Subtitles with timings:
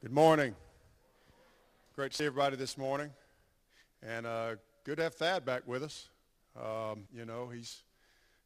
[0.00, 0.54] Good morning.
[1.96, 3.10] Great to see everybody this morning.
[4.00, 4.54] And uh,
[4.84, 6.08] good to have Thad back with us.
[6.56, 7.82] Um, you know, he's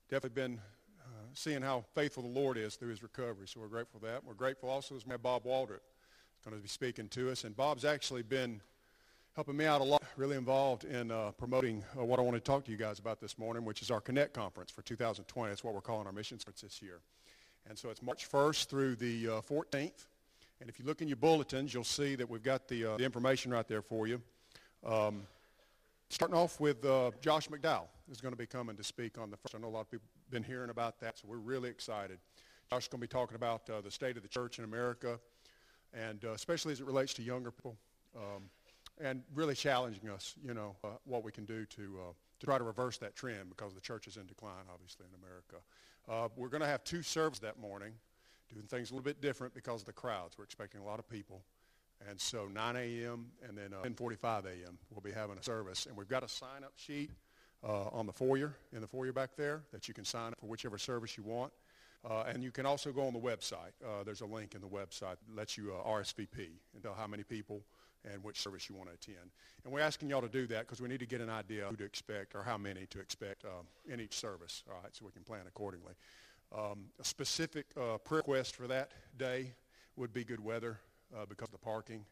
[0.09, 0.59] definitely been
[1.02, 3.46] uh, seeing how faithful the Lord is through his recovery.
[3.46, 4.24] So we're grateful for that.
[4.24, 7.45] We're grateful also as Bob Waldrop is going to be speaking to us.
[7.45, 8.62] And Bob's actually been
[9.34, 12.41] helping me out a lot, really involved in uh, promoting uh, what I want to
[12.41, 15.51] talk to you guys about this morning, which is our Connect Conference for 2020.
[15.51, 17.01] That's what we're calling our mission conference this year.
[17.69, 20.07] And so it's March 1st through the 14th.
[20.62, 23.02] And if you look in your bulletins, you'll see that we've got the, uh, the
[23.02, 24.23] information right there for you.
[24.87, 25.25] Um,
[26.09, 29.37] starting off with uh, Josh McDowell is going to be coming to speak on the
[29.37, 29.57] first.
[29.57, 32.21] I know a lot of people have been hearing about that, so we're really excited.
[32.71, 35.18] Josh is going to be talking about uh, the state of the church in America,
[35.93, 37.77] and uh, especially as it relates to younger people,
[38.16, 38.45] um,
[39.01, 42.57] and really challenging us, you know, uh, what we can do to, uh, to try
[42.57, 46.30] to reverse that trend because the church is in decline, obviously, in America.
[46.37, 47.95] we're going to have two services that morning
[48.53, 50.37] doing things a little bit different because of the crowds.
[50.37, 51.43] We're expecting a lot of people.
[52.09, 53.27] And so 9 a.m.
[53.47, 54.79] and then uh, 10.45 a.m.
[54.91, 55.87] we'll be having a service.
[55.87, 57.11] And we've got a sign-up sheet
[57.63, 60.47] uh, on the foyer, in the foyer back there, that you can sign up for
[60.47, 61.53] whichever service you want.
[62.05, 63.73] Uh, and you can also go on the website.
[63.85, 67.06] Uh, there's a link in the website that lets you uh, RSVP and tell how
[67.06, 67.62] many people
[68.12, 69.31] and which service you want to attend.
[69.65, 71.77] And we're asking y'all to do that because we need to get an idea who
[71.77, 75.12] to expect or how many to expect um, in each service, all right, so we
[75.12, 75.93] can plan accordingly.
[76.55, 79.53] Um, a specific uh, prayer request for that day
[79.97, 80.81] would be good weather
[81.17, 82.05] uh, because of the parking.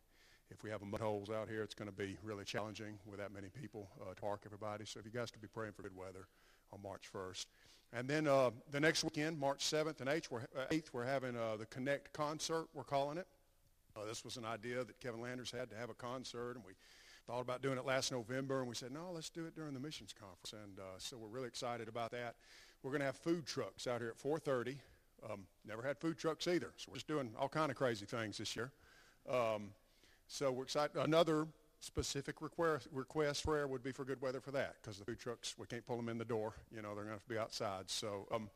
[0.51, 3.33] If we have mud holes out here, it's going to be really challenging with that
[3.33, 4.87] many people uh, to park everybody.
[4.87, 6.27] So if you guys could be praying for good weather
[6.73, 7.47] on March 1st.
[7.93, 11.57] And then uh, the next weekend, March 7th and 8th, we're, 8th, we're having uh,
[11.59, 13.27] the Connect concert, we're calling it.
[13.95, 16.73] Uh, this was an idea that Kevin Landers had to have a concert, and we
[17.27, 19.81] thought about doing it last November, and we said, no, let's do it during the
[19.81, 20.55] missions conference.
[20.55, 22.37] And so we're really excited about that.
[22.83, 24.77] We're going to have food trucks out here at 4.30.
[25.31, 28.39] Um, never had food trucks either, so we're just doing all kind of crazy things
[28.39, 28.71] this year.
[29.29, 29.71] Um,
[30.29, 30.97] so we're excited.
[30.97, 31.47] Another
[31.81, 35.55] specific request, request prayer would be for good weather for that because the food trucks,
[35.59, 36.55] we can't pull them in the door.
[36.75, 37.91] You know, they're going to have to be outside.
[37.91, 38.49] So, um,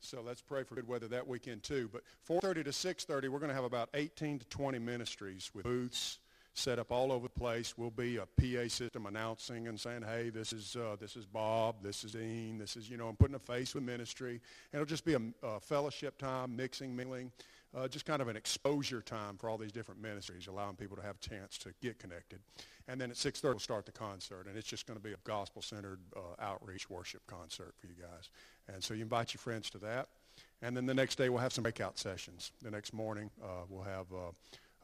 [0.00, 1.88] so let's pray for good weather that weekend too.
[1.92, 6.18] But 4.30 to 6.30, we're going to have about 18 to 20 ministries with booths,
[6.54, 7.74] set up all over the place.
[7.76, 11.76] We'll be a PA system announcing and saying, hey, this is, uh, this is Bob,
[11.82, 14.40] this is Dean, this is, you know, I'm putting a face with ministry.
[14.72, 17.32] And it'll just be a, a fellowship time, mixing, mingling,
[17.74, 21.02] uh, just kind of an exposure time for all these different ministries, allowing people to
[21.02, 22.40] have a chance to get connected.
[22.86, 24.46] And then at 6.30, we'll start the concert.
[24.46, 28.28] And it's just going to be a gospel-centered uh, outreach worship concert for you guys.
[28.72, 30.08] And so you invite your friends to that.
[30.60, 32.52] And then the next day, we'll have some breakout sessions.
[32.62, 34.30] The next morning, uh, we'll have uh,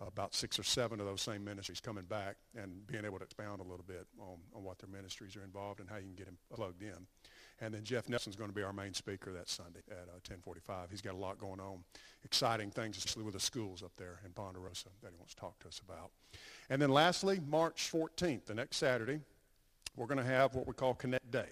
[0.07, 3.61] about six or seven of those same ministries coming back and being able to expound
[3.61, 6.27] a little bit on, on what their ministries are involved and how you can get
[6.27, 7.07] them plugged in.
[7.61, 10.91] And then Jeff Nelson's going to be our main speaker that Sunday at uh, 1045.
[10.91, 11.83] He's got a lot going on,
[12.25, 15.59] exciting things, especially with the schools up there in Ponderosa that he wants to talk
[15.61, 16.11] to us about.
[16.71, 19.19] And then lastly, March 14th, the next Saturday,
[19.97, 21.49] we're going to have what we call Connect Day.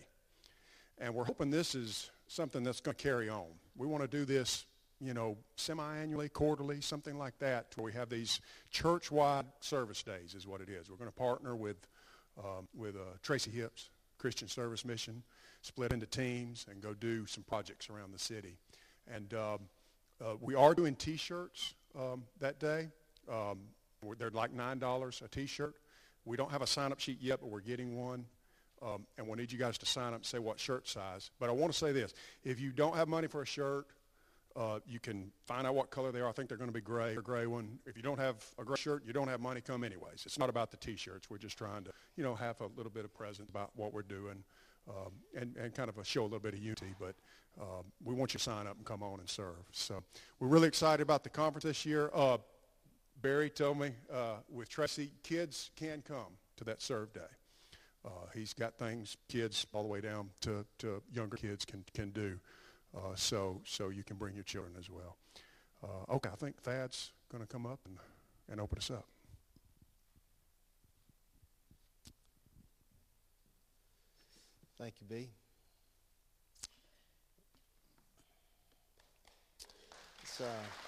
[0.99, 3.47] And we're hoping this is something that's going to carry on.
[3.77, 4.65] We want to do this
[5.01, 8.41] you know, semi-annually, quarterly, something like that, where we have these
[8.71, 10.91] church-wide service days is what it is.
[10.91, 11.77] We're going to partner with,
[12.39, 15.23] um, with uh, Tracy Hips, Christian Service Mission,
[15.63, 18.57] split into teams and go do some projects around the city.
[19.13, 19.59] And um,
[20.21, 22.89] uh, we are doing T-shirts um, that day.
[23.31, 23.59] Um,
[24.19, 25.75] they're like $9 a T-shirt.
[26.25, 28.25] We don't have a sign-up sheet yet, but we're getting one.
[28.83, 31.31] Um, and we'll need you guys to sign up and say what shirt size.
[31.41, 32.13] But I want to say this.
[32.45, 33.87] If you don't have money for a shirt,
[34.57, 36.29] uh, you can find out what color they are.
[36.29, 37.79] I think they're going to be gray or gray one.
[37.87, 40.25] If you don't have a gray shirt, you don't have money come anyways.
[40.25, 41.29] It's not about the T-shirts.
[41.29, 44.03] We're just trying to, you know, have a little bit of presence about what we're
[44.03, 44.43] doing
[44.89, 46.95] um, and, and kind of a show a little bit of unity.
[46.99, 47.15] But
[47.61, 49.65] um, we want you to sign up and come on and serve.
[49.73, 50.03] So
[50.41, 52.11] we're really excited about the conference this year.
[52.15, 52.39] Uh,
[53.21, 57.21] Barry told me uh, with Tracy, kids can come to that serve day.
[58.05, 62.11] Uh, he's got things kids all the way down to, to younger kids can, can
[62.11, 62.39] do.
[62.97, 65.17] Uh, so, so you can bring your children as well.
[65.85, 67.99] Uh, okay, I think Thad's going to come up and,
[68.51, 69.05] and open us up.
[74.79, 75.29] Thank you, B.
[80.23, 80.86] It's, uh,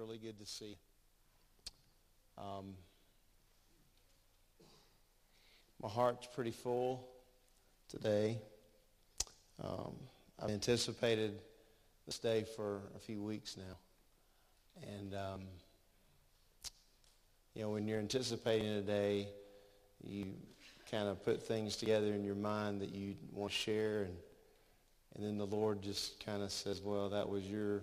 [0.00, 0.78] really good to see.
[2.38, 2.72] Um,
[5.82, 7.06] my heart's pretty full
[7.90, 8.38] today.
[9.62, 9.92] Um,
[10.42, 11.38] I've anticipated
[12.06, 14.88] this day for a few weeks now.
[14.90, 15.40] And, um,
[17.54, 19.28] you know, when you're anticipating a day,
[20.02, 20.32] you
[20.90, 24.04] kind of put things together in your mind that you want to share.
[24.04, 24.16] And,
[25.14, 27.82] and then the Lord just kind of says, well, that was your,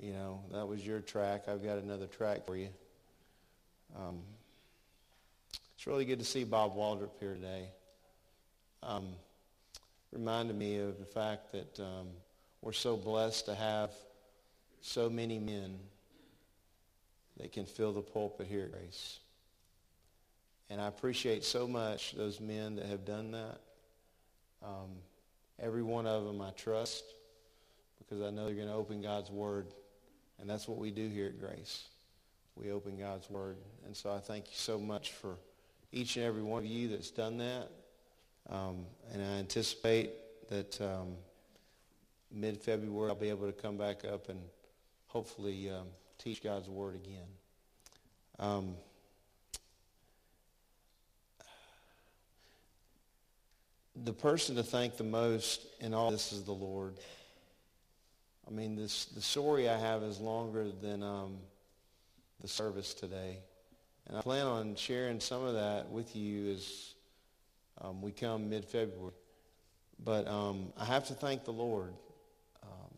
[0.00, 1.44] you know, that was your track.
[1.48, 2.68] I've got another track for you.
[3.96, 4.20] Um,
[5.74, 7.68] it's really good to see Bob Waldrop here today.
[8.82, 9.08] Um,
[10.12, 12.08] reminded me of the fact that um,
[12.62, 13.90] we're so blessed to have
[14.80, 15.78] so many men
[17.38, 19.20] that can fill the pulpit here at Grace.
[20.70, 23.60] And I appreciate so much those men that have done that.
[24.62, 24.90] Um,
[25.60, 27.04] every one of them I trust
[27.98, 29.66] because I know they're going to open God's Word.
[30.40, 31.84] And that's what we do here at Grace.
[32.54, 33.56] We open God's Word.
[33.86, 35.36] And so I thank you so much for
[35.92, 37.68] each and every one of you that's done that.
[38.50, 40.10] Um, and I anticipate
[40.48, 41.14] that um,
[42.32, 44.40] mid-February I'll be able to come back up and
[45.08, 45.86] hopefully um,
[46.18, 47.26] teach God's Word again.
[48.38, 48.74] Um,
[54.04, 56.94] the person to thank the most in all this is the Lord.
[58.48, 61.36] I mean, this, the story I have is longer than um,
[62.40, 63.40] the service today.
[64.06, 66.94] And I plan on sharing some of that with you as
[67.82, 69.12] um, we come mid-February.
[70.02, 71.92] But um, I have to thank the Lord.
[72.62, 72.94] Um,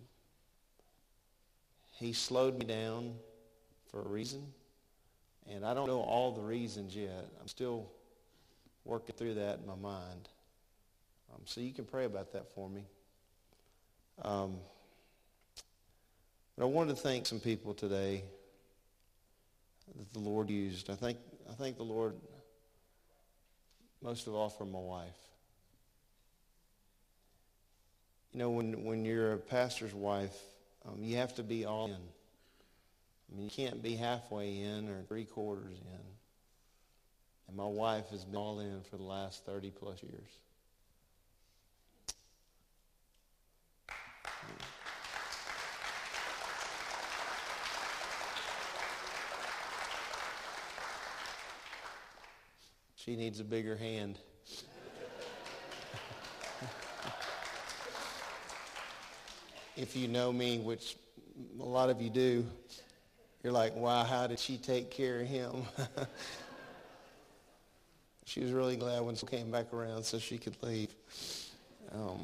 [1.97, 3.15] he slowed me down
[3.91, 4.47] for a reason.
[5.51, 7.27] And I don't know all the reasons yet.
[7.41, 7.91] I'm still
[8.85, 10.29] working through that in my mind.
[11.35, 12.85] Um, so you can pray about that for me.
[16.61, 18.23] But I wanted to thank some people today
[19.97, 20.91] that the Lord used.
[20.91, 21.17] I thank,
[21.49, 22.17] I thank the Lord
[24.03, 25.17] most of all for my wife.
[28.35, 30.37] You know, when, when you're a pastor's wife,
[30.87, 31.95] um, you have to be all in.
[31.95, 36.01] I mean, you can't be halfway in or three quarters in.
[37.49, 40.29] And my wife has been all in for the last 30 plus years.
[53.11, 54.21] She needs a bigger hand.
[59.77, 60.97] if you know me, which
[61.59, 62.47] a lot of you do,
[63.43, 65.65] you're like, wow, how did she take care of him?
[68.27, 70.95] she was really glad when she came back around so she could leave.
[71.91, 72.21] Um,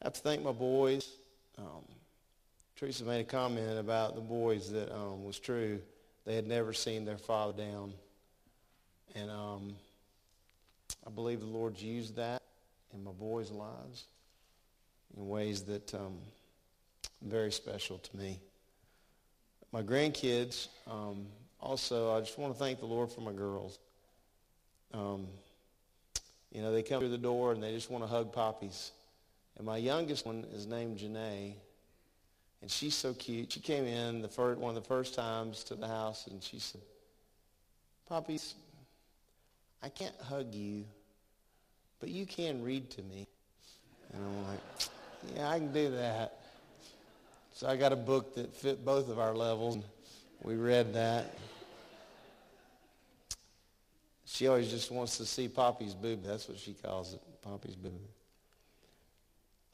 [0.00, 1.10] I have to thank my boys.
[1.58, 1.82] Um,
[2.76, 5.80] Teresa made a comment about the boys that um, was true.
[6.24, 7.94] They had never seen their father down.
[9.14, 9.74] And um,
[11.06, 12.42] I believe the Lord's used that
[12.94, 14.04] in my boys' lives
[15.16, 16.18] in ways that um,
[17.22, 18.38] very special to me.
[19.72, 21.26] My grandkids, um,
[21.60, 23.78] also, I just want to thank the Lord for my girls.
[24.94, 25.26] Um,
[26.52, 28.92] you know, they come through the door and they just want to hug poppies.
[29.56, 31.54] And my youngest one is named Janae.
[32.62, 33.52] And she's so cute.
[33.52, 36.58] She came in the first, one of the first times to the house and she
[36.58, 36.80] said,
[38.08, 38.54] Poppies,
[39.82, 40.84] I can't hug you,
[42.00, 43.26] but you can read to me.
[44.12, 44.60] And I'm like,
[45.34, 46.40] yeah, I can do that.
[47.54, 49.78] So I got a book that fit both of our levels.
[50.42, 51.34] We read that.
[54.24, 56.22] She always just wants to see Poppy's boob.
[56.22, 58.00] That's what she calls it, Poppy's boob.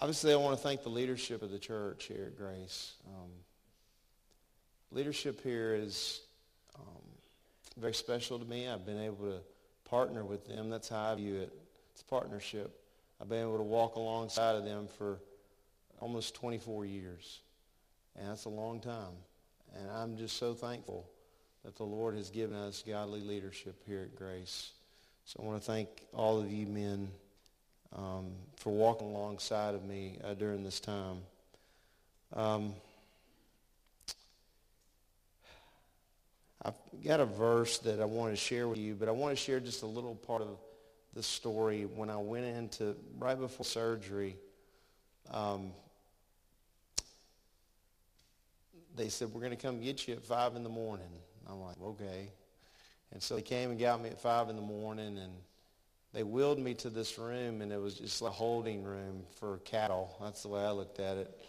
[0.00, 2.94] Obviously, I want to thank the leadership of the church here at Grace.
[3.06, 3.30] Um,
[4.90, 6.20] leadership here is
[6.76, 7.02] um,
[7.76, 8.68] very special to me.
[8.68, 9.38] I've been able to
[9.94, 10.70] partner with them.
[10.70, 11.52] That's how I view it.
[11.92, 12.80] It's partnership.
[13.20, 15.20] I've been able to walk alongside of them for
[16.00, 17.42] almost 24 years.
[18.16, 19.14] And that's a long time.
[19.78, 21.08] And I'm just so thankful
[21.64, 24.72] that the Lord has given us godly leadership here at Grace.
[25.26, 27.08] So I want to thank all of you men
[27.94, 31.18] um, for walking alongside of me uh, during this time.
[32.32, 32.74] Um,
[36.64, 39.42] I've got a verse that I want to share with you, but I want to
[39.42, 40.56] share just a little part of
[41.14, 44.37] the story when I went into, right before surgery,
[45.30, 45.73] um,
[48.97, 51.06] they said, we're going to come get you at 5 in the morning.
[51.49, 52.30] I'm like, okay.
[53.12, 55.33] And so they came and got me at 5 in the morning, and
[56.12, 60.16] they wheeled me to this room, and it was just a holding room for cattle.
[60.21, 61.40] That's the way I looked at it.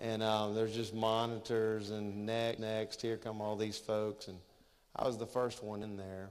[0.00, 4.28] And um, there's just monitors and next, next, here come all these folks.
[4.28, 4.38] And
[4.94, 6.28] I was the first one in there.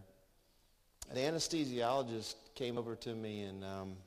[1.13, 3.97] the anesthesiologist came over to me and um,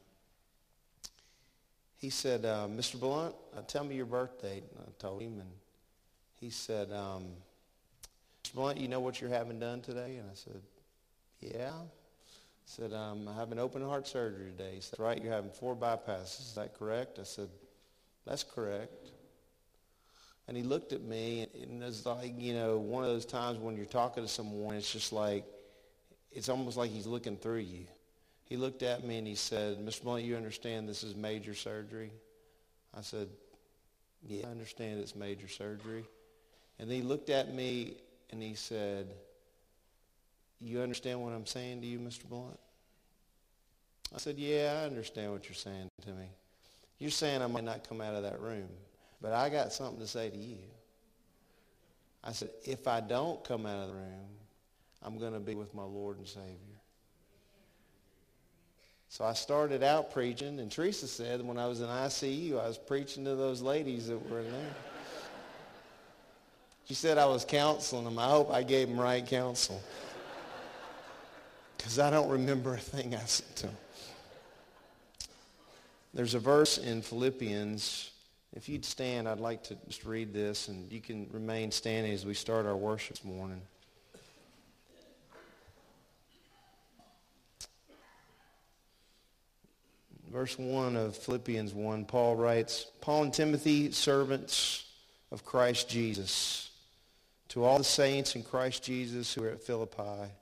[1.99, 2.99] he said, uh, Mr.
[2.99, 4.65] Blunt, uh, tell me your birth date.
[4.75, 5.51] And I told him, and
[6.41, 7.27] he said, um,
[8.43, 8.55] Mr.
[8.55, 10.17] Blunt, you know what you're having done today?
[10.17, 10.63] And I said,
[11.41, 11.73] yeah.
[12.65, 14.77] He said, um, I have an open heart surgery today.
[14.77, 16.41] He said, right, you're having four bypasses.
[16.41, 17.19] Is that correct?
[17.19, 17.51] I said,
[18.27, 19.11] that's correct.
[20.51, 23.61] And he looked at me, and it was like, you know, one of those times
[23.61, 25.45] when you're talking to someone, it's just like,
[26.33, 27.87] it's almost like he's looking through you.
[28.47, 30.03] He looked at me and he said, Mr.
[30.03, 32.11] Blunt, you understand this is major surgery?
[32.99, 33.29] I said,
[34.27, 36.05] yeah, I understand it's major surgery.
[36.81, 37.99] And he looked at me
[38.31, 39.07] and he said,
[40.61, 42.29] you understand what I'm saying to you, Mr.
[42.29, 42.59] Blunt?
[44.13, 46.27] I said, yeah, I understand what you're saying to me.
[46.99, 48.69] You're saying I might not come out of that room,
[49.21, 50.59] but I got something to say to you.
[52.23, 54.29] I said, if I don't come out of the room,
[55.03, 56.57] I'm going to be with my Lord and Savior.
[59.09, 62.79] So I started out preaching, and Teresa said when I was in ICU, I was
[62.79, 64.75] preaching to those ladies that were in there.
[66.85, 68.19] She said I was counseling them.
[68.19, 69.81] I hope I gave them right counsel.
[71.77, 73.77] Because I don't remember a thing I said to them.
[76.13, 78.10] There's a verse in Philippians.
[78.53, 82.27] If you'd stand, I'd like to just read this, and you can remain standing as
[82.27, 83.63] we start our worship this morning.
[90.33, 94.85] Verse 1 of Philippians 1, Paul writes, Paul and Timothy, servants
[95.31, 96.71] of Christ Jesus,
[97.49, 100.33] to all the saints in Christ Jesus who are at Philippi,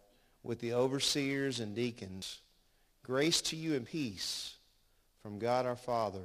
[0.43, 2.38] with the overseers and deacons,
[3.03, 4.55] grace to you and peace
[5.23, 6.25] from God our Father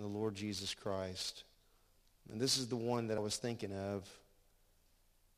[0.00, 1.44] and the Lord Jesus Christ.
[2.32, 4.08] And this is the one that I was thinking of.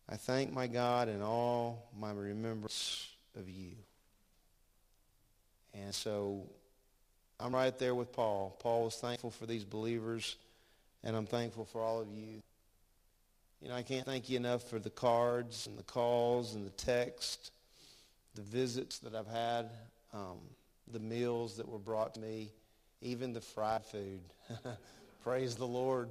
[0.08, 3.72] I thank my God in all my remembrance of you.
[5.74, 6.44] And so
[7.40, 8.56] I'm right there with Paul.
[8.60, 10.36] Paul was thankful for these believers,
[11.02, 12.40] and I'm thankful for all of you.
[13.60, 16.70] You know, I can't thank you enough for the cards and the calls and the
[16.70, 17.50] text,
[18.34, 19.70] the visits that I've had,
[20.12, 20.38] um,
[20.92, 22.52] the meals that were brought to me,
[23.02, 24.20] even the fried food.
[25.24, 26.08] Praise the Lord.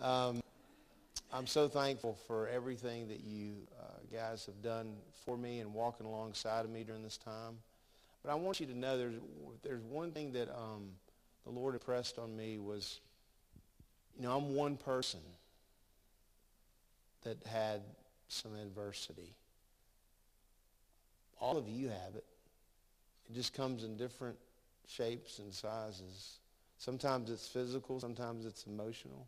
[0.00, 0.42] Um,
[1.32, 4.94] I'm so thankful for everything that you uh, guys have done
[5.24, 7.58] for me and walking alongside of me during this time.
[8.24, 9.14] But I want you to know there's,
[9.62, 10.88] there's one thing that um,
[11.44, 13.00] the Lord impressed on me was,
[14.16, 15.20] you know, I'm one person
[17.22, 17.82] that had
[18.28, 19.34] some adversity.
[21.38, 22.24] All of you have it.
[23.28, 24.36] It just comes in different
[24.90, 26.38] shapes and sizes.
[26.78, 29.26] Sometimes it's physical, sometimes it's emotional.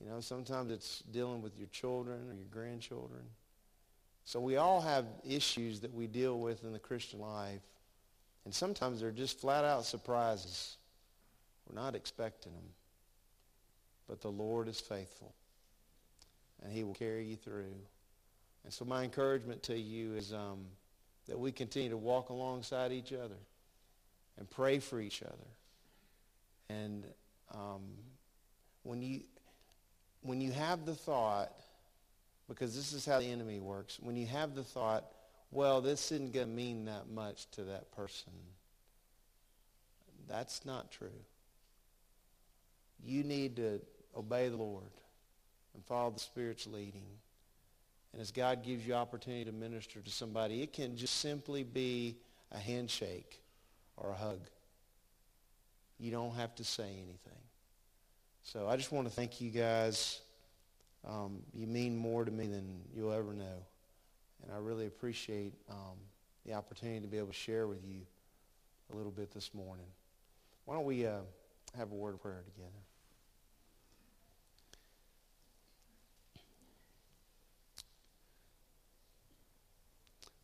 [0.00, 3.22] You know, sometimes it's dealing with your children or your grandchildren.
[4.24, 7.62] So we all have issues that we deal with in the Christian life.
[8.44, 10.76] And sometimes they're just flat out surprises.
[11.68, 12.68] We're not expecting them.
[14.08, 15.34] But the Lord is faithful.
[16.62, 17.74] And he will carry you through.
[18.64, 20.66] And so my encouragement to you is um,
[21.28, 23.36] that we continue to walk alongside each other
[24.38, 25.50] and pray for each other.
[26.68, 27.04] And
[27.54, 27.82] um,
[28.82, 29.20] when you
[30.22, 31.52] when you have the thought
[32.48, 33.98] because this is how the enemy works.
[34.00, 35.06] When you have the thought,
[35.50, 38.32] well, this isn't going to mean that much to that person,
[40.28, 41.08] that's not true.
[43.02, 43.80] You need to
[44.16, 44.90] obey the Lord
[45.74, 47.06] and follow the Spirit's leading.
[48.12, 52.18] And as God gives you opportunity to minister to somebody, it can just simply be
[52.50, 53.41] a handshake
[53.96, 54.40] or a hug.
[55.98, 57.40] You don't have to say anything.
[58.42, 60.20] So I just want to thank you guys.
[61.08, 63.64] Um, you mean more to me than you'll ever know.
[64.42, 65.96] And I really appreciate um,
[66.44, 68.00] the opportunity to be able to share with you
[68.92, 69.86] a little bit this morning.
[70.64, 71.18] Why don't we uh,
[71.76, 72.70] have a word of prayer together?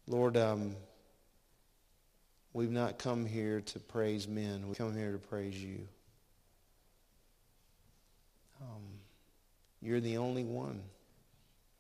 [0.07, 0.75] Lord, um,
[2.59, 4.69] we've not come here to praise men.
[4.69, 5.87] We come here to praise you.
[8.61, 8.83] Um,
[9.81, 10.83] you're the only one,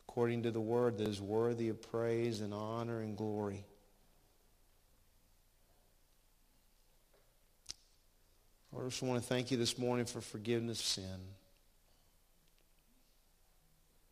[0.08, 3.64] according to the word, that is worthy of praise and honor and glory.
[8.70, 11.20] Lord, I just want to thank you this morning for forgiveness of sin.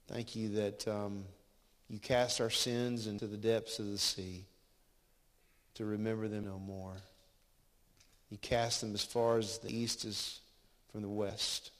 [0.08, 1.26] Thank you that um,
[1.88, 4.46] you cast our sins into the depths of the sea
[5.76, 6.94] to remember them no more.
[8.30, 10.40] You cast them as far as the east is
[10.90, 11.70] from the west.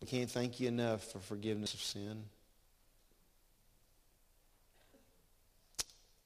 [0.00, 2.24] We can't thank you enough for forgiveness of sin.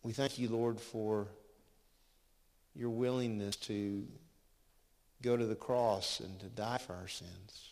[0.02, 1.28] We thank you, Lord, for
[2.74, 4.06] your willingness to
[5.22, 7.70] go to the cross and to die for our sins.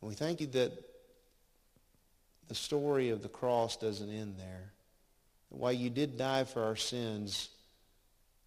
[0.00, 0.72] we thank you that
[2.48, 4.72] the story of the cross doesn't end there.
[5.56, 7.48] While you did die for our sins,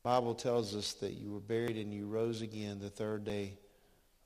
[0.04, 3.58] Bible tells us that you were buried and you rose again the third day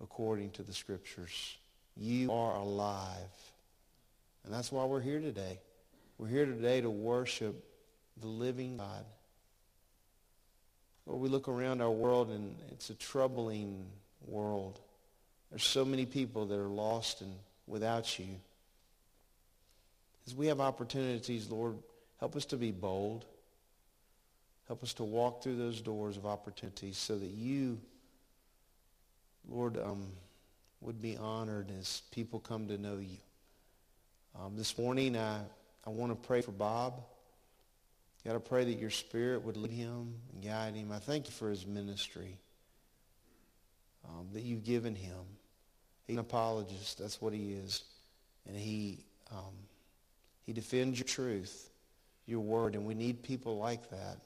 [0.02, 1.58] according to the scriptures.
[1.96, 3.16] You are alive.
[4.44, 5.60] And that's why we're here today.
[6.18, 7.64] We're here today to worship
[8.20, 9.06] the living God.
[11.06, 13.86] Lord, we look around our world and it's a troubling
[14.28, 14.82] world.
[15.52, 17.34] There's so many people that are lost and
[17.66, 18.42] without you.
[20.28, 21.78] As we have opportunities, Lord,
[22.24, 23.26] help us to be bold.
[24.70, 27.78] Help us to walk through those doors of opportunities so that you,
[29.50, 30.08] Lord, um,
[30.80, 33.18] would be honored as people come to know you.
[34.40, 35.42] Um, this morning, I,
[35.86, 37.04] I want to pray for Bob.
[38.26, 40.94] God, I pray that your spirit would lead him and guide him.
[40.94, 42.40] I thank you for his ministry
[44.08, 45.26] um, that you've given him.
[46.08, 47.00] He's an apologist.
[47.00, 47.84] That's what he is.
[48.48, 49.56] And he, um,
[50.46, 51.70] he defends your truth,
[52.26, 52.76] your word.
[52.76, 54.18] And we need people like that,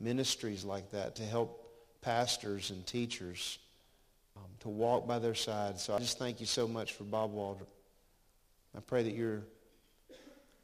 [0.00, 1.60] ministries like that to help
[2.00, 3.58] pastors and teachers
[4.36, 5.78] um, to walk by their side.
[5.78, 7.66] So I just thank you so much for Bob Waldrop.
[8.76, 9.42] I pray that your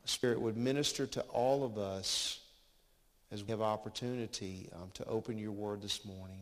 [0.04, 2.40] Spirit would minister to all of us
[3.30, 6.40] as we have opportunity um, to open your word this morning.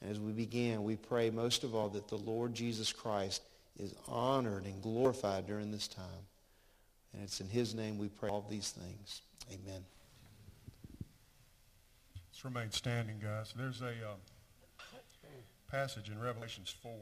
[0.00, 3.42] And As we begin, we pray most of all that the Lord Jesus Christ
[3.78, 6.06] is honored and glorified during this time.
[7.12, 9.22] And it's in his name we pray all these things.
[9.50, 9.84] Amen.
[12.30, 13.52] Let's remain standing, guys.
[13.56, 14.20] There's a um,
[15.70, 16.92] passage in Revelations 4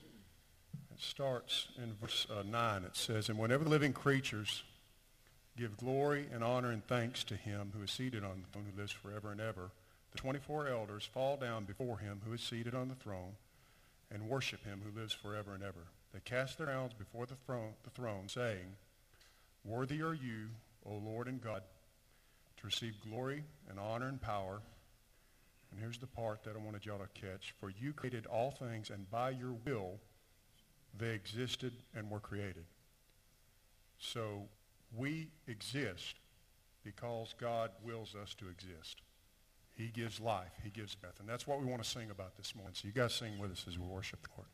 [0.00, 2.84] It starts in verse uh, 9.
[2.84, 4.62] It says, And whenever the living creatures
[5.56, 8.80] give glory and honor and thanks to him who is seated on the throne who
[8.80, 9.70] lives forever and ever,
[10.12, 13.34] the 24 elders fall down before him who is seated on the throne
[14.10, 15.86] and worship him who lives forever and ever.
[16.12, 18.76] They cast their crowns before the throne, the throne, saying,
[19.64, 20.48] Worthy are you,
[20.86, 21.62] O Lord and God,
[22.56, 24.62] to receive glory and honor and power.
[25.70, 27.54] And here's the part that I wanted y'all to catch.
[27.60, 30.00] For you created all things, and by your will
[30.98, 32.64] they existed and were created.
[33.98, 34.48] So
[34.96, 36.16] we exist
[36.82, 39.02] because God wills us to exist.
[39.76, 40.52] He gives life.
[40.64, 41.20] He gives breath.
[41.20, 42.74] And that's what we want to sing about this morning.
[42.74, 44.48] So you guys sing with us as we worship the Lord.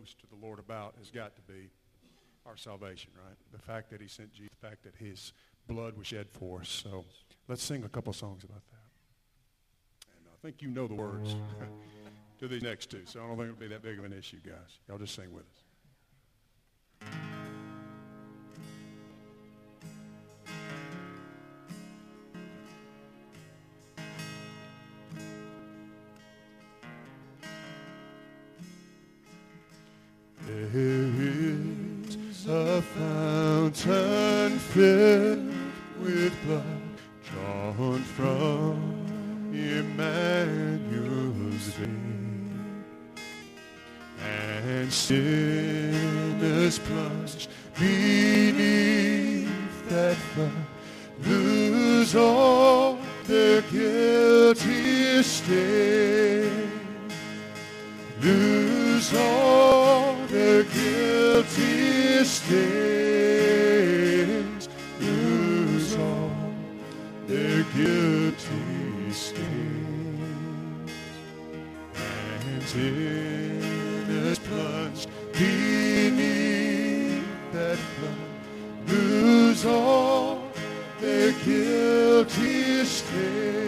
[0.00, 1.70] Most to the Lord about has got to be
[2.46, 3.36] our salvation, right?
[3.52, 5.32] The fact that he sent Jesus, the fact that his
[5.68, 6.68] blood was shed for us.
[6.68, 7.04] So
[7.48, 10.08] let's sing a couple songs about that.
[10.16, 11.36] And I think you know the words
[12.38, 14.38] to these next two, so I don't think it'll be that big of an issue,
[14.42, 14.78] guys.
[14.88, 15.64] Y'all just sing with us.
[30.50, 31.10] There
[32.32, 35.54] is a fountain filled
[36.00, 36.64] with blood
[37.24, 40.88] drawn from Emmanuel's
[41.78, 42.84] vein,
[44.24, 49.48] and sinners plunged beneath
[49.88, 50.66] that flood
[51.24, 56.79] lose all their guilty stain
[58.22, 63.08] lose all their guilty stains,
[65.00, 66.30] lose all
[67.26, 70.90] their guilty stains,
[71.94, 72.62] and
[74.10, 78.14] is plunged beneath that flood,
[78.86, 80.42] lose all
[81.00, 83.59] their guilty stains.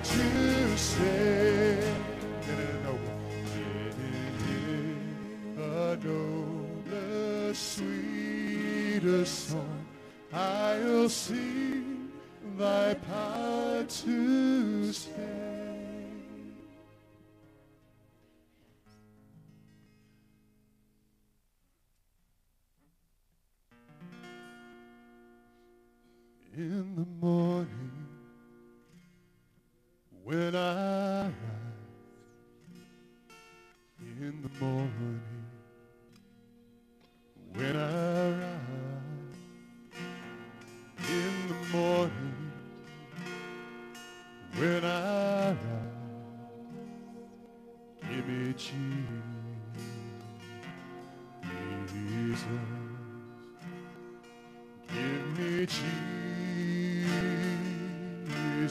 [0.00, 1.94] what you say.
[5.58, 9.86] Adore the sweetest song
[10.32, 12.10] I'll sing
[12.56, 14.29] thy power to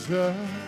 [0.09, 0.58] Jesus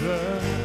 [0.00, 0.59] Jesus.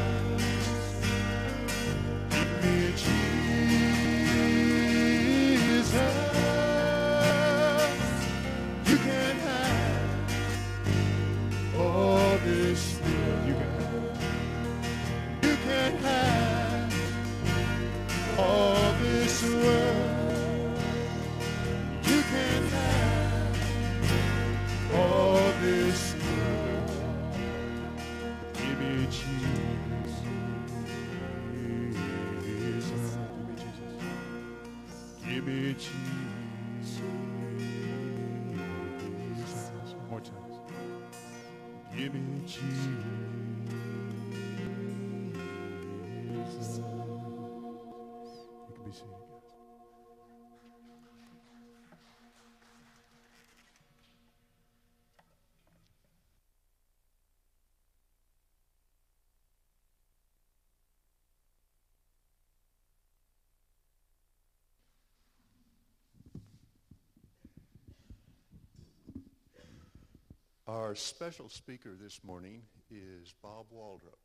[70.67, 74.17] Our special speaker this morning is Bob Waldrep.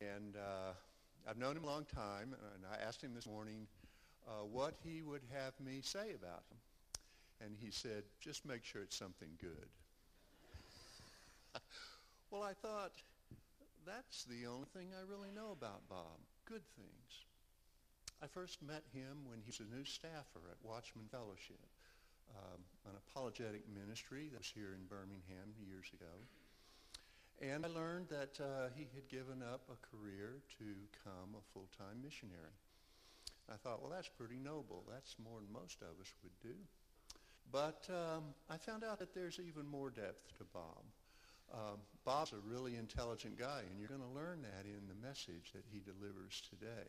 [0.00, 0.72] And uh,
[1.28, 3.66] I've known him a long time, and I asked him this morning
[4.26, 6.56] uh, what he would have me say about him.
[7.44, 9.68] And he said, just make sure it's something good.
[12.30, 12.92] well, I thought,
[13.84, 17.26] that's the only thing I really know about Bob, good things.
[18.22, 21.60] I first met him when he was a new staffer at Watchman Fellowship
[22.30, 26.14] um, an apologetic ministry that was here in Birmingham years ago.
[27.42, 31.98] And I learned that uh, he had given up a career to become a full-time
[32.02, 32.54] missionary.
[33.50, 34.84] I thought, well, that's pretty noble.
[34.88, 36.54] That's more than most of us would do.
[37.50, 40.84] But um, I found out that there's even more depth to Bob.
[41.52, 45.52] Um, Bob's a really intelligent guy, and you're going to learn that in the message
[45.52, 46.88] that he delivers today.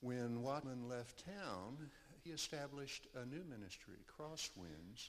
[0.00, 1.76] When Watchman left town,
[2.24, 5.08] he established a new ministry, Crosswinds.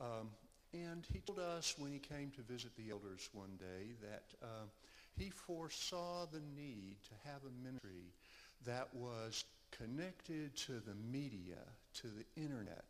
[0.00, 0.30] Um,
[0.72, 4.66] and he told us when he came to visit the elders one day that uh,
[5.16, 8.12] he foresaw the need to have a ministry
[8.66, 11.58] that was connected to the media,
[11.94, 12.84] to the internet,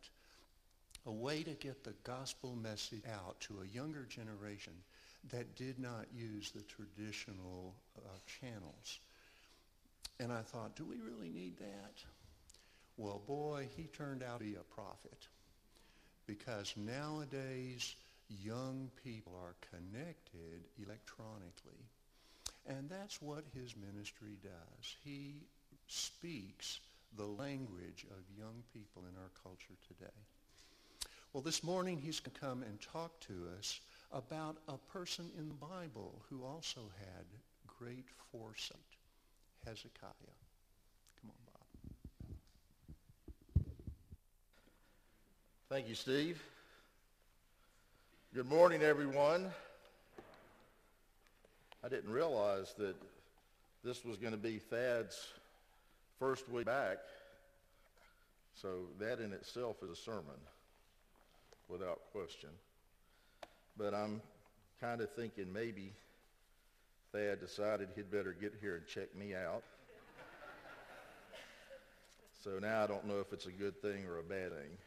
[1.05, 4.73] a way to get the gospel message out to a younger generation
[5.31, 8.99] that did not use the traditional uh, channels.
[10.19, 12.03] And I thought, do we really need that?
[12.97, 15.27] Well, boy, he turned out to be a prophet
[16.25, 17.95] because nowadays
[18.43, 21.85] young people are connected electronically.
[22.67, 24.95] And that's what his ministry does.
[25.03, 25.35] He
[25.87, 26.79] speaks
[27.15, 30.11] the language of young people in our culture today.
[31.33, 33.79] Well, this morning he's going to come and talk to us
[34.11, 37.25] about a person in the Bible who also had
[37.79, 38.77] great foresight,
[39.65, 40.09] Hezekiah.
[41.21, 41.57] Come on, Bob.
[45.69, 46.41] Thank you, Steve.
[48.33, 49.51] Good morning, everyone.
[51.83, 52.95] I didn't realize that
[53.83, 55.27] this was going to be Thad's
[56.19, 56.99] first week back.
[58.55, 60.39] So that in itself is a sermon,
[61.67, 62.49] without question.
[63.77, 64.21] But I'm
[64.79, 65.91] kind of thinking maybe
[67.11, 69.63] Thad decided he'd better get here and check me out.
[72.41, 74.77] So now I don't know if it's a good thing or a bad thing.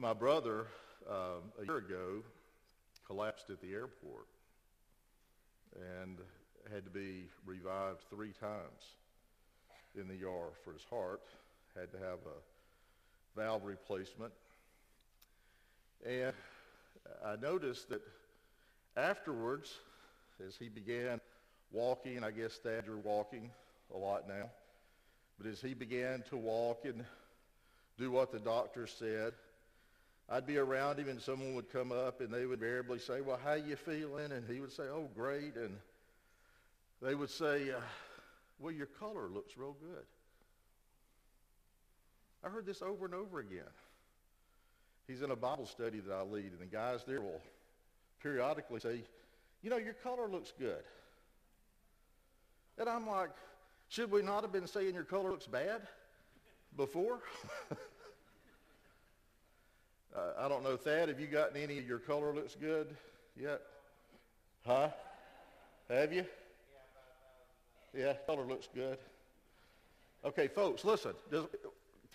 [0.00, 0.68] My brother,
[1.10, 2.22] um, a year ago,
[3.04, 4.28] collapsed at the airport
[5.74, 6.18] and
[6.72, 8.94] had to be revived three times
[9.96, 11.22] in the ER for his heart.
[11.76, 14.32] Had to have a valve replacement.
[16.06, 16.32] And
[17.26, 18.02] I noticed that
[18.96, 19.80] afterwards,
[20.46, 21.20] as he began
[21.72, 23.50] walking, I guess Thad, you're walking
[23.92, 24.48] a lot now,
[25.38, 27.04] but as he began to walk and
[27.98, 29.32] do what the doctor said,
[30.30, 33.38] I'd be around him and someone would come up and they would invariably say, well,
[33.42, 34.30] how you feeling?
[34.30, 35.56] And he would say, oh, great.
[35.56, 35.76] And
[37.00, 37.80] they would say, uh,
[38.58, 40.04] well, your color looks real good.
[42.44, 43.72] I heard this over and over again.
[45.06, 47.40] He's in a Bible study that I lead, and the guys there will
[48.22, 49.02] periodically say,
[49.62, 50.82] you know, your color looks good.
[52.76, 53.30] And I'm like,
[53.88, 55.82] should we not have been saying your color looks bad
[56.76, 57.20] before?
[60.18, 62.94] uh, I don't know, Thad, have you gotten any of your color looks good
[63.40, 63.60] yet?
[64.66, 64.88] Huh?
[65.88, 66.24] Have you?
[67.96, 68.98] Yeah, color looks good.
[70.24, 71.12] Okay, folks, listen.
[71.30, 71.44] Does,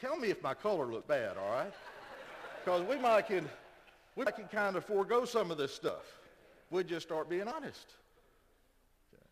[0.02, 1.74] tell me if my color looks bad, all right?
[2.64, 3.48] Because we might can,
[4.16, 6.06] we might can kind of forego some of this stuff.
[6.70, 7.94] We just start being honest.
[9.14, 9.24] Okay.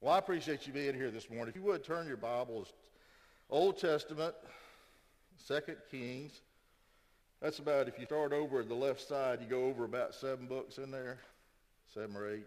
[0.00, 1.48] Well, I appreciate you being here this morning.
[1.48, 2.72] If you would turn your Bibles,
[3.48, 4.34] Old Testament,
[5.36, 6.40] Second Kings.
[7.40, 10.46] That's about if you start over at the left side, you go over about seven
[10.46, 11.16] books in there,
[11.94, 12.46] seven or eight.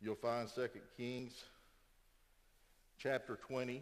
[0.00, 1.44] You'll find Second Kings,
[2.98, 3.80] chapter 20.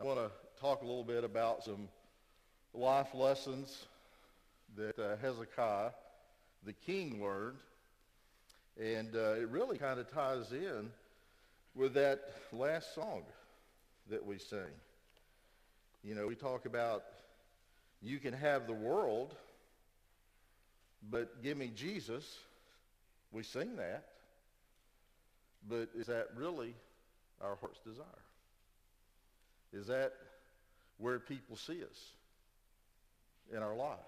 [0.00, 1.88] I want to talk a little bit about some
[2.72, 3.84] life lessons
[4.78, 5.90] that uh, Hezekiah,
[6.64, 7.58] the king, learned.
[8.80, 10.88] And uh, it really kind of ties in
[11.74, 13.24] with that last song
[14.08, 14.72] that we sing.
[16.02, 17.02] You know, we talk about
[18.02, 19.34] you can have the world,
[21.10, 22.38] but give me Jesus.
[23.32, 24.04] We sing that.
[25.68, 26.74] But is that really
[27.40, 28.06] our heart's desire?
[29.72, 30.12] Is that
[30.98, 32.12] where people see us
[33.54, 33.98] in our life?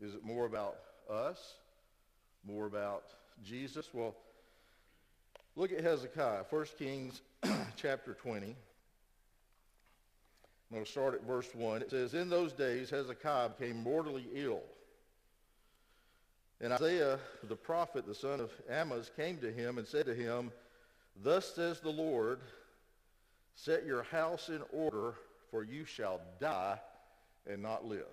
[0.00, 0.76] Is it more about
[1.10, 1.38] us?
[2.46, 3.04] More about
[3.42, 3.88] Jesus?
[3.92, 4.14] Well,
[5.56, 7.22] look at Hezekiah, 1 Kings
[7.76, 8.54] chapter 20.
[10.70, 11.82] I'm going to start at verse 1.
[11.82, 14.62] It says, In those days Hezekiah became mortally ill.
[16.60, 20.50] And Isaiah the prophet, the son of Amoz, came to him and said to him,
[21.22, 22.40] Thus says the Lord,
[23.54, 25.14] set your house in order,
[25.50, 26.80] for you shall die
[27.46, 28.06] and not live.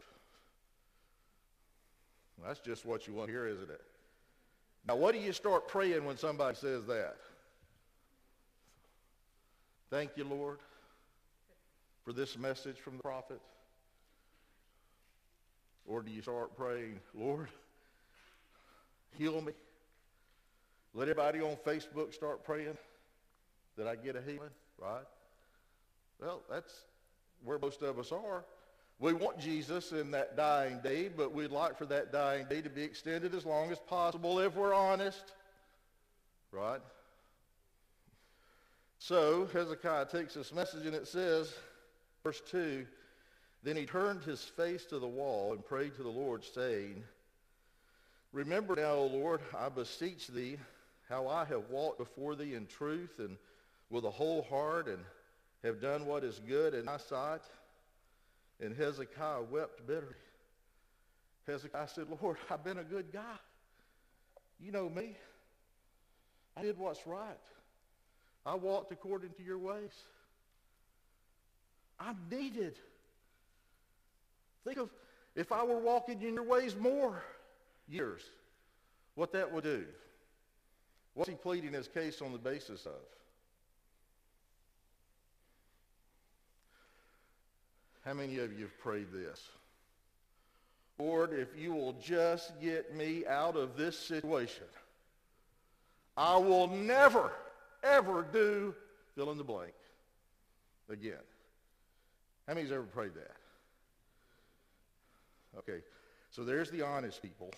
[2.38, 3.82] Well, that's just what you want to hear, isn't it?
[4.88, 7.16] Now, what do you start praying when somebody says that?
[9.89, 10.60] Thank you, Lord
[12.04, 13.39] for this message from the prophet?
[15.86, 17.49] Or do you start praying, Lord,
[19.18, 19.54] heal me?
[20.93, 22.78] Let everybody on Facebook start praying
[23.78, 25.06] that I get a healing, right?
[26.22, 26.72] Well, that's
[27.43, 28.45] where most of us are.
[28.99, 32.70] We want Jesus in that dying day, but we'd like for that dying day to
[32.70, 35.34] be extended as long as possible if we're honest,
[36.51, 36.80] right?
[38.99, 41.54] So Hezekiah takes this message and it says,
[42.24, 42.86] Verse 2,
[43.63, 47.03] Then he turned his face to the wall and prayed to the Lord, saying,
[48.32, 50.57] Remember now, O Lord, I beseech thee,
[51.09, 53.38] how I have walked before thee in truth and
[53.89, 54.99] with a whole heart and
[55.63, 57.41] have done what is good in thy sight.
[58.59, 60.13] And Hezekiah wept bitterly.
[61.45, 63.38] Hezekiah said, Lord, I've been a good guy.
[64.59, 65.17] You know me.
[66.55, 67.28] I did what's right.
[68.45, 69.91] I walked according to your ways.
[72.00, 72.76] I'm needed.
[74.64, 74.89] Think of
[75.36, 77.24] if I were walking in your ways more
[77.88, 78.22] years,
[79.16, 79.86] what that would do.
[81.14, 82.94] What's he pleading his case on the basis of?
[88.06, 89.41] How many of you have prayed this?
[91.00, 94.66] Lord, if you will just get me out of this situation,
[96.16, 97.32] I will never,
[97.84, 98.76] ever do
[99.16, 99.74] fill in the blank
[100.89, 101.14] again.
[102.48, 103.36] How many's ever prayed that?
[105.58, 105.82] Okay,
[106.32, 107.52] so there's the honest people.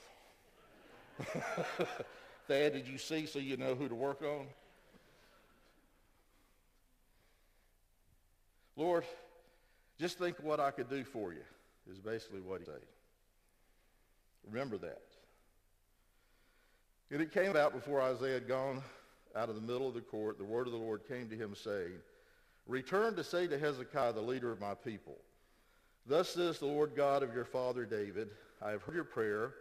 [2.48, 4.46] Thad, did you see so you know who to work on?
[8.76, 9.06] Lord,
[9.98, 11.44] just think what I could do for you
[11.90, 12.82] is basically what he said.
[14.50, 15.02] Remember that.
[17.12, 18.84] And it came about before Isaiah had gone
[19.36, 21.56] out of the middle of the court, the word of the Lord came to him
[21.56, 21.94] saying,
[22.68, 25.18] Return to say to Hezekiah, the leader of my people,
[26.08, 28.30] Thus says the Lord God of your father David,
[28.62, 29.54] I have heard your prayer,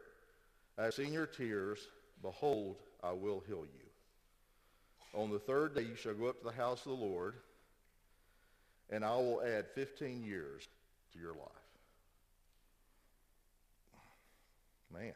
[0.78, 1.88] I have seen your tears.
[2.22, 5.20] Behold, I will heal you.
[5.20, 7.34] On the third day you shall go up to the house of the Lord,
[8.90, 10.66] and I will add 15 years
[11.12, 11.48] to your life.
[14.92, 15.12] Man.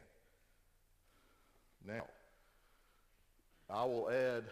[1.85, 2.05] Now,
[3.69, 4.43] I will add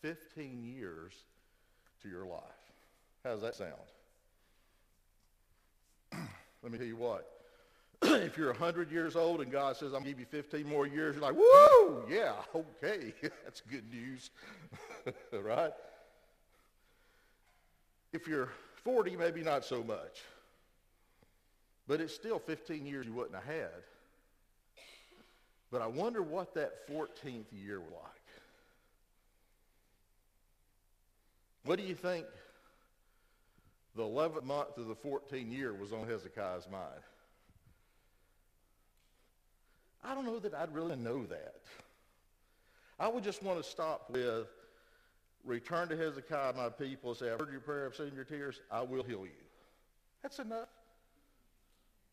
[0.00, 1.12] 15 years
[2.02, 2.61] to your life.
[3.24, 3.72] How does that sound?
[6.62, 7.28] Let me tell you what.
[8.02, 10.86] if you're 100 years old and God says, I'm going to give you 15 more
[10.86, 13.14] years, you're like, woo, yeah, okay,
[13.44, 14.30] that's good news,
[15.32, 15.72] right?
[18.12, 18.50] If you're
[18.84, 20.22] 40, maybe not so much.
[21.86, 23.82] But it's still 15 years you wouldn't have had
[25.70, 28.10] But I wonder what that 14th year was like.
[31.64, 32.26] What do you think
[33.94, 37.02] the 11th month of the 14th year was on Hezekiah's mind?
[40.04, 41.60] I don't know that I'd really know that.
[42.98, 44.46] I would just want to stop with,
[45.44, 48.82] return to Hezekiah, my people, say, I've heard your prayer, I've seen your tears, I
[48.82, 49.42] will heal you.
[50.22, 50.68] That's enough.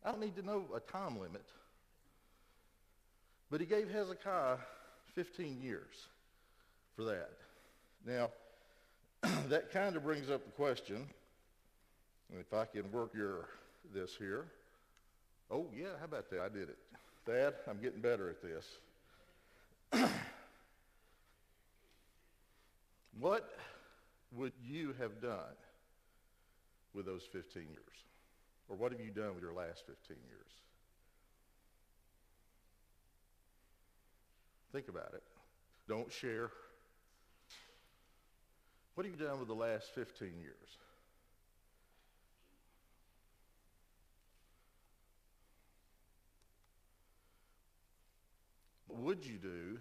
[0.04, 1.46] I don't need to know a time limit.
[3.52, 4.58] But he gave Hezekiah
[5.16, 6.08] 15 years
[6.96, 7.32] for that.
[8.06, 8.30] Now,
[9.50, 11.08] that kind of brings up the question,
[12.38, 13.48] if I can work your
[13.94, 14.48] this here.
[15.50, 16.42] Oh, yeah, how about that?
[16.42, 16.78] I did it.
[17.26, 18.66] Thad, I'm getting better at this.
[23.20, 23.50] what
[24.36, 25.56] would you have done
[26.94, 27.80] with those 15 years?
[28.68, 30.52] Or what have you done with your last 15 years?
[34.72, 35.24] Think about it.
[35.88, 36.52] Don't share.
[38.94, 40.78] What have you done with the last 15 years?
[48.90, 49.78] What would you do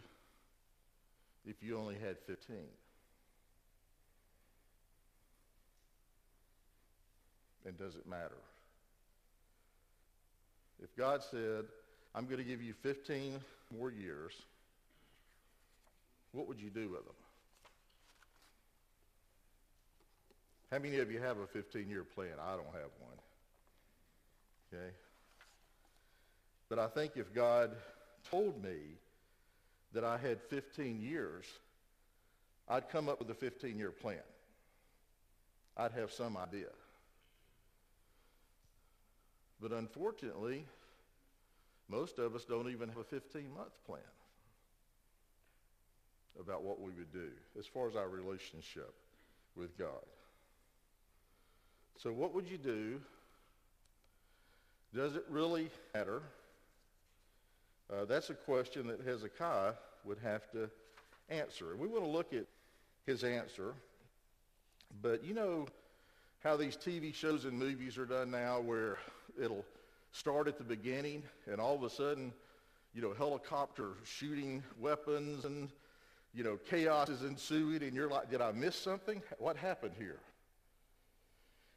[1.47, 2.57] if you only had 15?
[7.67, 8.39] And does it matter?
[10.83, 11.65] If God said,
[12.15, 13.41] I'm going to give you 15
[13.77, 14.33] more years,
[16.33, 17.15] what would you do with them?
[20.71, 22.33] How many of you have a 15-year plan?
[22.41, 23.19] I don't have one.
[24.73, 24.91] Okay?
[26.69, 27.71] But I think if God
[28.31, 28.77] told me
[29.93, 31.45] that I had 15 years,
[32.69, 34.19] I'd come up with a 15-year plan.
[35.77, 36.69] I'd have some idea.
[39.61, 40.65] But unfortunately,
[41.89, 44.01] most of us don't even have a 15-month plan
[46.39, 48.95] about what we would do as far as our relationship
[49.57, 50.05] with God.
[51.97, 53.01] So what would you do?
[54.95, 56.23] Does it really matter?
[57.91, 59.73] Uh, that's a question that Hezekiah
[60.05, 60.71] would have to
[61.31, 61.71] answer.
[61.71, 62.47] And we want to look at
[63.07, 63.75] his answer.
[65.03, 65.67] But you know
[66.45, 68.99] how these TV shows and movies are done now where
[69.43, 69.65] it'll
[70.13, 72.33] start at the beginning and all of a sudden,
[72.95, 75.71] you know, helicopter shooting weapons and,
[76.35, 79.23] you know, chaos is ensuing and you're like, did I miss something?
[79.39, 80.21] What happened here?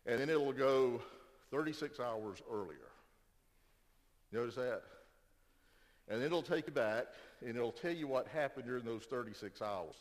[0.05, 1.01] And then it'll go
[1.51, 2.77] 36 hours earlier.
[4.31, 4.83] Notice that?
[6.11, 7.05] And it'll take you back
[7.39, 9.95] and it'll tell you what happened during those 36 hours.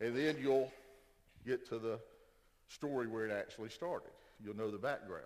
[0.00, 0.72] And then you'll
[1.44, 1.98] get to the
[2.68, 4.10] story where it actually started.
[4.42, 5.24] You'll know the background.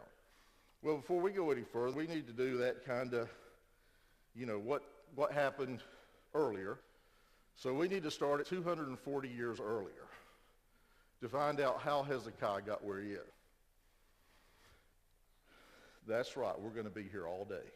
[0.82, 3.28] Well, before we go any further, we need to do that kind of,
[4.34, 4.82] you know, what,
[5.14, 5.80] what happened
[6.34, 6.78] earlier.
[7.56, 10.06] So we need to start at 240 years earlier
[11.20, 13.20] to find out how Hezekiah got where he is.
[16.08, 16.58] That's right.
[16.58, 17.68] We're going to be here all day.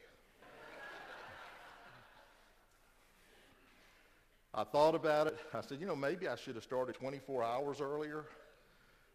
[4.56, 5.36] I thought about it.
[5.52, 8.24] I said, you know, maybe I should have started 24 hours earlier,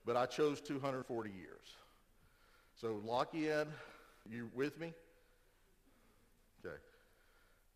[0.05, 1.75] but I chose 240 years.
[2.75, 3.65] So lock in.
[4.29, 4.93] You with me?
[6.63, 6.75] Okay.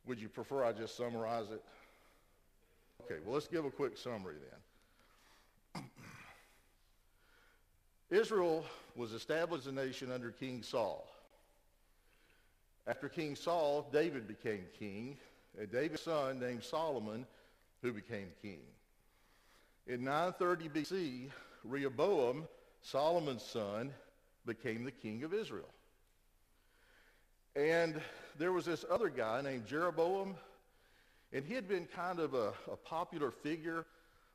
[0.05, 1.63] Would you prefer I just summarize it?
[3.03, 4.35] Okay, well, let's give a quick summary
[5.73, 5.83] then.
[8.19, 11.07] Israel was established as a nation under King Saul.
[12.87, 15.17] After King Saul, David became king,
[15.57, 17.25] and David's son named Solomon
[17.83, 18.61] who became king.
[19.85, 21.29] In 930 BC,
[21.63, 22.47] Rehoboam,
[22.81, 23.93] Solomon's son,
[24.45, 25.69] became the king of Israel.
[27.55, 28.01] And
[28.39, 30.35] there was this other guy named Jeroboam,
[31.33, 33.85] and he had been kind of a, a popular figure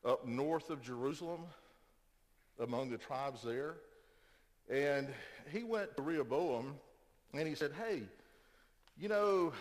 [0.04, 1.40] up north of Jerusalem
[2.60, 3.76] among the tribes there.
[4.70, 5.08] And
[5.50, 6.74] he went to Rehoboam
[7.32, 8.02] and he said, hey,
[8.98, 9.52] you know,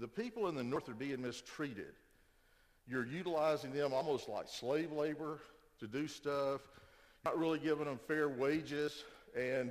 [0.00, 1.94] the people in the north are being mistreated.
[2.88, 5.38] You're utilizing them almost like slave labor
[5.80, 6.62] to do stuff,
[7.24, 9.04] not really giving them fair wages,
[9.36, 9.70] and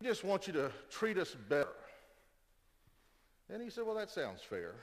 [0.00, 1.68] we just want you to treat us better.
[3.52, 4.74] And he said, well, that sounds fair.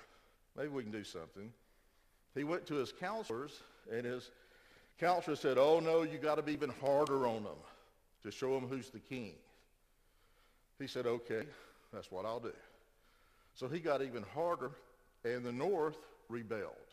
[0.57, 1.51] Maybe we can do something.
[2.33, 4.31] He went to his counselors, and his
[4.99, 7.57] counselor said, oh, no, you got to be even harder on them
[8.23, 9.33] to show them who's the king.
[10.79, 11.43] He said, okay,
[11.93, 12.51] that's what I'll do.
[13.53, 14.71] So he got even harder,
[15.23, 15.97] and the north
[16.27, 16.84] rebelled.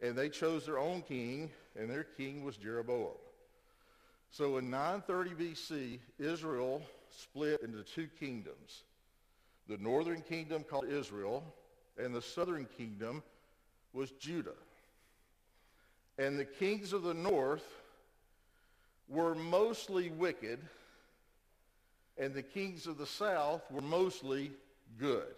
[0.00, 3.16] And they chose their own king, and their king was Jeroboam.
[4.30, 8.82] So in 930 BC, Israel split into two kingdoms.
[9.68, 11.42] The northern kingdom called Israel,
[11.98, 13.22] and the southern kingdom
[13.92, 14.50] was Judah.
[16.18, 17.66] And the kings of the north
[19.08, 20.60] were mostly wicked,
[22.18, 24.52] and the kings of the south were mostly
[24.98, 25.34] good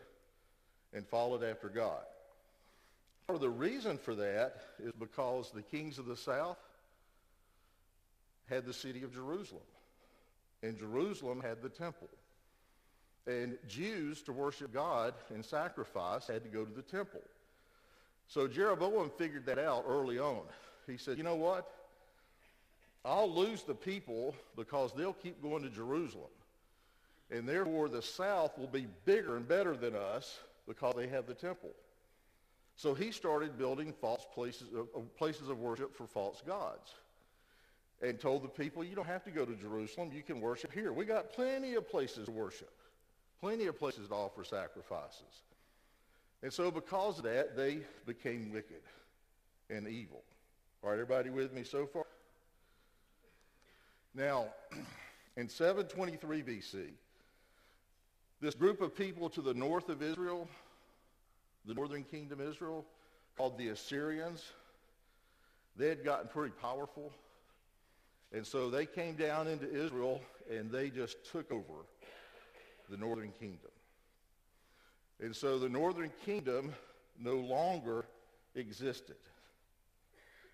[0.92, 2.04] and followed after God.
[3.28, 6.56] Part of the reason for that is because the kings of the south
[8.48, 9.60] had the city of Jerusalem,
[10.62, 12.08] and Jerusalem had the temple.
[13.26, 17.20] And Jews, to worship God and sacrifice, had to go to the temple.
[18.28, 20.40] So Jeroboam figured that out early on.
[20.86, 21.70] He said, you know what?
[23.04, 26.30] I'll lose the people because they'll keep going to Jerusalem.
[27.30, 31.34] And therefore the south will be bigger and better than us because they have the
[31.34, 31.74] temple.
[32.78, 36.94] So he started building false places, uh, places of worship for false gods
[38.00, 40.12] and told the people, you don't have to go to Jerusalem.
[40.14, 40.92] You can worship here.
[40.92, 42.72] We got plenty of places to worship,
[43.40, 45.42] plenty of places to offer sacrifices.
[46.44, 48.82] And so because of that, they became wicked
[49.68, 50.22] and evil.
[50.84, 52.06] All right, everybody with me so far?
[54.14, 54.46] Now,
[55.36, 56.90] in 723 BC,
[58.40, 60.48] this group of people to the north of Israel,
[61.68, 62.86] the northern kingdom Israel,
[63.36, 64.42] called the Assyrians,
[65.76, 67.12] they had gotten pretty powerful.
[68.32, 71.84] And so they came down into Israel and they just took over
[72.88, 73.70] the northern kingdom.
[75.20, 76.72] And so the northern kingdom
[77.20, 78.06] no longer
[78.54, 79.16] existed.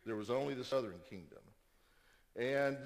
[0.05, 1.39] There was only the southern kingdom.
[2.37, 2.77] And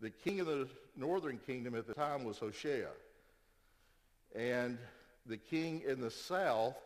[0.00, 2.86] the king of the northern kingdom at the time was Hoshea.
[4.34, 4.78] And
[5.26, 6.76] the king in the south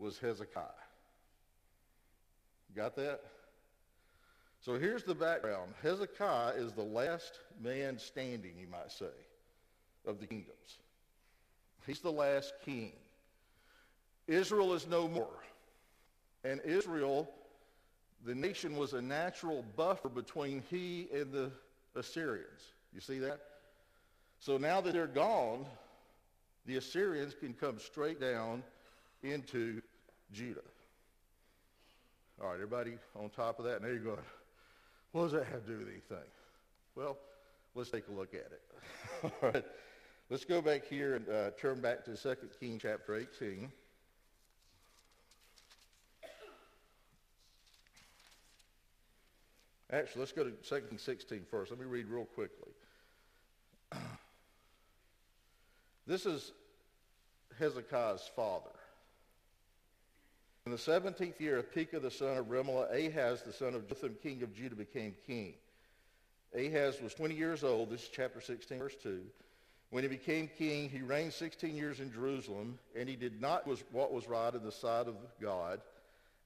[0.00, 0.64] was Hezekiah.
[2.74, 3.20] Got that?
[4.60, 5.72] So here's the background.
[5.82, 9.06] Hezekiah is the last man standing, you might say,
[10.06, 10.78] of the kingdoms.
[11.86, 12.92] He's the last king.
[14.26, 15.42] Israel is no more.
[16.44, 17.30] And Israel,
[18.24, 21.50] the nation, was a natural buffer between he and the
[21.94, 22.72] Assyrians.
[22.94, 23.40] You see that?
[24.38, 25.66] So now that they're gone,
[26.66, 28.62] the Assyrians can come straight down
[29.22, 29.82] into
[30.32, 30.60] Judah.
[32.40, 33.82] All right, everybody on top of that?
[33.82, 34.18] Now you're going,
[35.12, 36.28] what does that have to do with anything?
[36.94, 37.18] Well,
[37.74, 38.62] let's take a look at it.
[39.42, 39.64] All right.
[40.30, 43.70] Let's go back here and uh, turn back to 2 Kings chapter 18.
[49.92, 51.72] Actually, let's go to 2 Kings 16 first.
[51.72, 52.72] Let me read real quickly.
[56.06, 56.50] This is
[57.60, 58.79] Hezekiah's father.
[60.66, 64.16] In the 17th year of Pekah the son of Remaliah, Ahaz the son of Jotham,
[64.22, 65.54] king of Judah, became king.
[66.54, 67.90] Ahaz was 20 years old.
[67.90, 69.20] This is chapter 16, verse 2.
[69.90, 73.82] When he became king, he reigned 16 years in Jerusalem, and he did not was
[73.90, 75.80] what was right in the sight of God,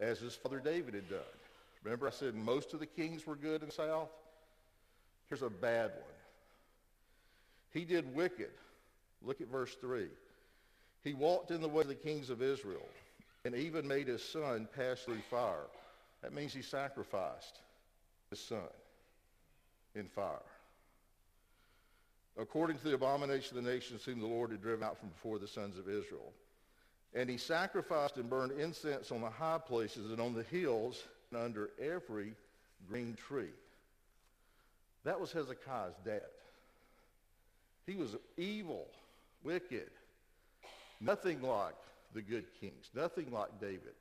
[0.00, 1.20] as his father David had done.
[1.82, 4.08] Remember I said most of the kings were good in the south?
[5.28, 6.14] Here's a bad one.
[7.72, 8.50] He did wicked
[9.24, 10.06] Look at verse 3.
[11.02, 12.86] He walked in the way of the kings of Israel
[13.44, 15.66] and even made his son pass through fire.
[16.22, 17.60] That means he sacrificed
[18.30, 18.58] his son
[19.94, 20.40] in fire.
[22.36, 25.38] According to the abomination of the nations whom the Lord had driven out from before
[25.38, 26.32] the sons of Israel.
[27.14, 31.40] And he sacrificed and burned incense on the high places and on the hills and
[31.40, 32.32] under every
[32.88, 33.52] green tree.
[35.04, 36.22] That was Hezekiah's dad.
[37.86, 38.88] He was evil
[39.44, 39.90] wicked.
[41.00, 41.74] Nothing like
[42.14, 43.94] the good kings, nothing like David.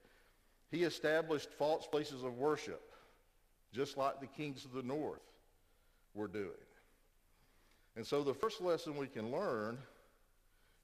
[0.72, 2.82] He established false places of worship,
[3.74, 5.22] just like the kings of the north
[6.14, 6.50] were doing.
[7.96, 9.78] And so the first lesson we can learn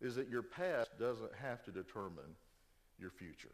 [0.01, 2.35] is that your past doesn't have to determine
[2.99, 3.49] your future.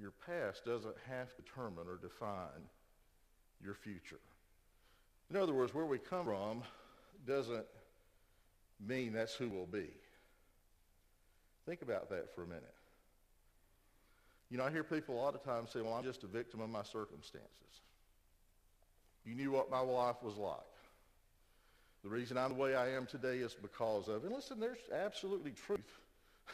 [0.00, 2.68] Your past doesn't have to determine or define
[3.62, 4.20] your future.
[5.30, 6.62] In other words, where we come from
[7.26, 7.64] doesn't
[8.84, 9.90] mean that's who we'll be.
[11.66, 12.74] Think about that for a minute.
[14.50, 16.60] You know, I hear people a lot of times say, well, I'm just a victim
[16.60, 17.50] of my circumstances.
[19.24, 20.58] You knew what my life was like.
[22.02, 25.52] The reason I'm the way I am today is because of, and listen, there's absolutely
[25.52, 26.00] truth,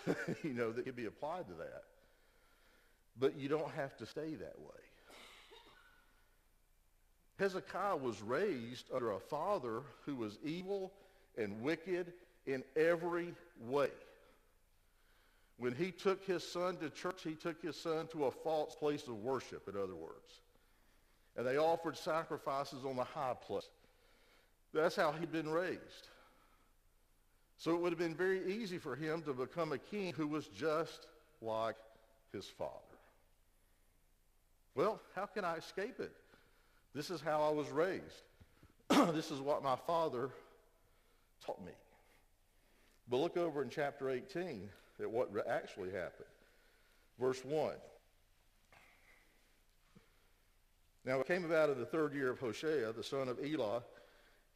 [0.44, 1.82] you know, that can be applied to that.
[3.18, 4.80] But you don't have to stay that way.
[7.40, 10.92] Hezekiah was raised under a father who was evil
[11.36, 12.12] and wicked
[12.46, 13.88] in every way.
[15.60, 19.06] When he took his son to church, he took his son to a false place
[19.06, 20.40] of worship, in other words.
[21.36, 23.68] And they offered sacrifices on the high place.
[24.72, 26.08] That's how he'd been raised.
[27.58, 30.46] So it would have been very easy for him to become a king who was
[30.46, 31.06] just
[31.42, 31.76] like
[32.32, 32.72] his father.
[34.74, 36.12] Well, how can I escape it?
[36.94, 38.22] This is how I was raised.
[39.14, 40.30] this is what my father
[41.44, 41.72] taught me.
[43.10, 44.70] But look over in chapter 18
[45.02, 46.28] at what actually happened.
[47.18, 47.74] Verse 1.
[51.04, 53.82] Now it came about in the third year of Hoshea, the son of Elah,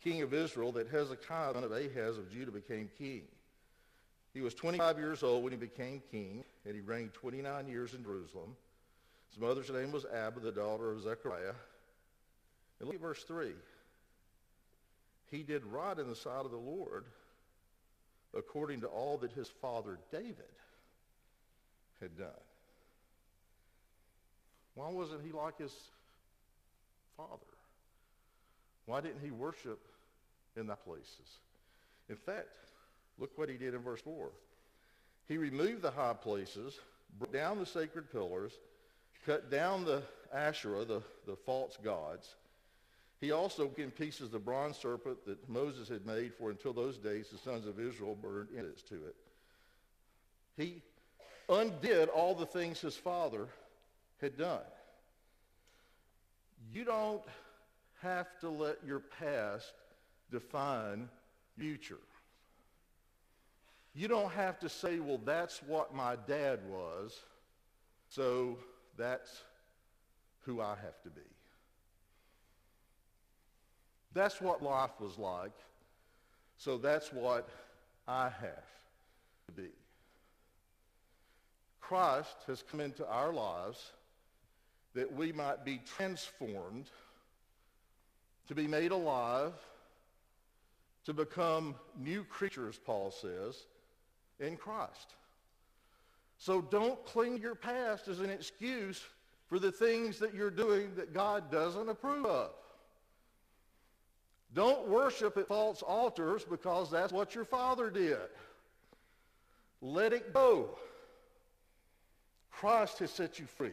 [0.02, 3.22] king of Israel, that Hezekiah, the son of Ahaz of Judah, became king.
[4.34, 8.02] He was 25 years old when he became king, and he reigned 29 years in
[8.02, 8.56] Jerusalem.
[9.30, 11.54] His mother's name was Abba, the daughter of Zechariah.
[12.78, 13.52] And look at verse 3.
[15.30, 17.04] He did right in the sight of the Lord,
[18.36, 20.36] according to all that his father David
[22.00, 22.28] had done.
[24.74, 25.72] Why wasn't he like his
[27.16, 27.30] father?
[28.86, 29.78] Why didn't he worship
[30.56, 31.38] in the places?
[32.08, 32.48] In fact,
[33.18, 34.30] look what he did in verse 4.
[35.28, 36.78] He removed the high places,
[37.18, 38.52] broke down the sacred pillars,
[39.24, 42.34] cut down the Asherah, the, the false gods.
[43.24, 46.98] He also in pieces of the bronze serpent that Moses had made, for until those
[46.98, 49.16] days the sons of Israel burned incense to it.
[50.58, 50.82] He
[51.48, 53.48] undid all the things his father
[54.20, 54.60] had done.
[56.70, 57.22] You don't
[58.02, 59.72] have to let your past
[60.30, 61.08] define
[61.58, 62.04] future.
[63.94, 67.18] You don't have to say, well, that's what my dad was,
[68.10, 68.58] so
[68.98, 69.44] that's
[70.40, 71.22] who I have to be.
[74.14, 75.52] That's what life was like,
[76.56, 77.48] so that's what
[78.06, 78.66] I have
[79.46, 79.68] to be.
[81.80, 83.92] Christ has come into our lives
[84.94, 86.86] that we might be transformed,
[88.46, 89.52] to be made alive,
[91.04, 93.66] to become new creatures, Paul says,
[94.38, 95.14] in Christ.
[96.38, 99.02] So don't cling to your past as an excuse
[99.48, 102.52] for the things that you're doing that God doesn't approve of.
[104.54, 108.16] Don't worship at false altars because that's what your father did.
[109.82, 110.70] Let it go.
[112.52, 113.72] Christ has set you free.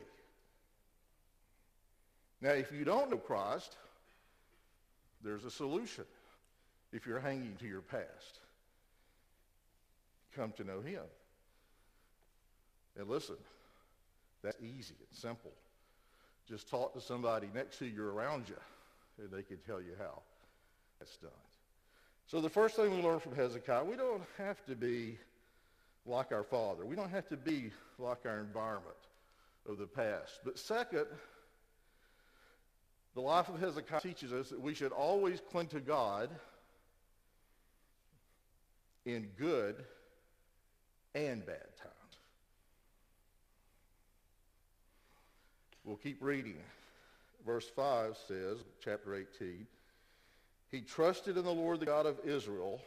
[2.42, 3.78] Now, if you don't know Christ,
[5.24, 6.06] there's a solution
[6.92, 8.40] if you're hanging to your past.
[10.36, 11.04] Come to know him.
[12.98, 13.38] And listen,
[14.44, 15.52] that's easy It's simple.
[16.50, 18.58] Just talk to somebody next to you or around you,
[19.20, 20.24] and they can tell you how
[21.22, 21.32] done.
[22.28, 25.18] So the first thing we learn from Hezekiah, we don't have to be
[26.06, 26.86] like our father.
[26.86, 28.96] We don't have to be like our environment
[29.68, 30.40] of the past.
[30.44, 31.06] But second,
[33.14, 36.30] the life of Hezekiah teaches us that we should always cling to God
[39.06, 39.84] in good
[41.14, 41.96] and bad times.
[45.84, 46.58] We'll keep reading.
[47.46, 49.66] Verse 5 says, chapter 18,
[50.72, 52.82] He trusted in the Lord the God of Israel,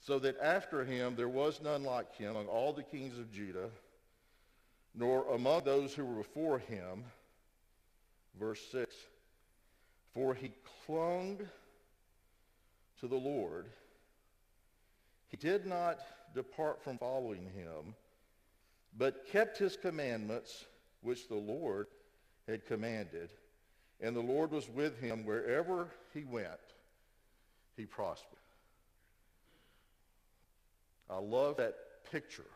[0.00, 3.68] so that after him there was none like him among all the kings of Judah,
[4.94, 7.04] nor among those who were before him.
[8.40, 8.94] Verse 6,
[10.14, 10.52] For he
[10.86, 11.38] clung
[13.00, 13.66] to the Lord.
[15.28, 16.00] He did not
[16.34, 17.94] depart from following him,
[18.96, 20.64] but kept his commandments,
[21.02, 21.88] which the Lord
[22.48, 23.30] had commanded.
[24.02, 26.48] And the Lord was with him wherever he went.
[27.76, 28.38] He prospered.
[31.08, 31.74] I love that
[32.10, 32.50] picture.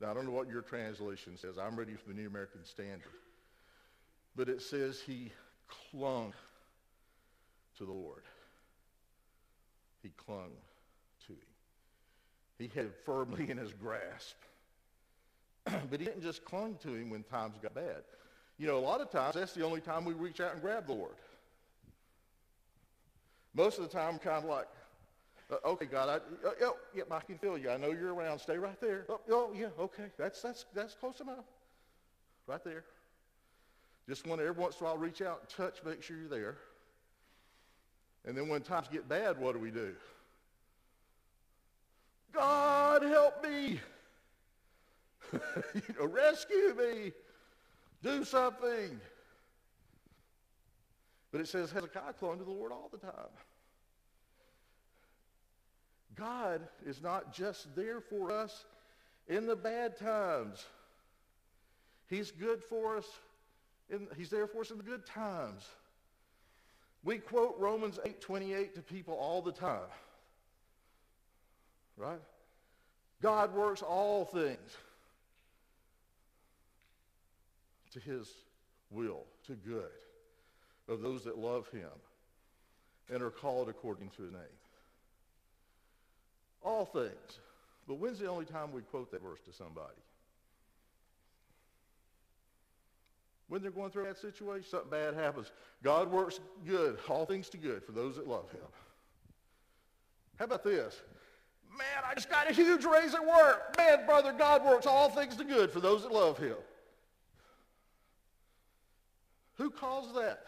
[0.00, 1.58] Now, I don't know what your translation says.
[1.58, 3.12] I'm reading from the New American Standard.
[4.36, 5.32] But it says he
[5.90, 6.32] clung
[7.78, 8.22] to the Lord.
[10.02, 10.50] He clung
[11.26, 11.38] to him.
[12.58, 14.36] He had it firmly in his grasp.
[15.64, 18.02] but he didn't just clung to him when times got bad.
[18.62, 20.86] You know, a lot of times that's the only time we reach out and grab
[20.86, 21.16] the Lord.
[23.54, 24.68] Most of the time, kind of like,
[25.50, 27.70] uh, okay, God, I, uh, oh, yep, I can feel you.
[27.70, 28.38] I know you're around.
[28.38, 29.04] Stay right there.
[29.08, 30.12] Oh, oh, yeah, okay.
[30.16, 31.44] That's, that's, that's close enough.
[32.46, 32.84] Right there.
[34.08, 36.28] Just want to every once in a while reach out and touch, make sure you're
[36.28, 36.58] there.
[38.24, 39.92] And then when times get bad, what do we do?
[42.32, 43.80] God help me.
[45.74, 47.12] you know, rescue me.
[48.02, 49.00] Do something.
[51.30, 53.30] But it says Hezekiah clung to the Lord all the time.
[56.14, 58.64] God is not just there for us
[59.28, 60.64] in the bad times.
[62.08, 63.06] He's good for us.
[63.88, 65.66] In, he's there for us in the good times.
[67.04, 69.88] We quote Romans 8.28 to people all the time.
[71.96, 72.20] Right?
[73.22, 74.76] God works all things
[77.92, 78.28] to his
[78.90, 79.90] will, to good
[80.88, 81.88] of those that love him
[83.12, 84.40] and are called according to his name.
[86.62, 87.40] All things.
[87.88, 90.00] But when's the only time we quote that verse to somebody?
[93.48, 95.50] When they're going through that situation, something bad happens.
[95.82, 98.60] God works good, all things to good for those that love him.
[100.38, 101.02] How about this?
[101.76, 103.76] Man, I just got a huge raise at work.
[103.76, 106.56] Man, brother, God works all things to good for those that love him.
[109.54, 110.44] Who caused that?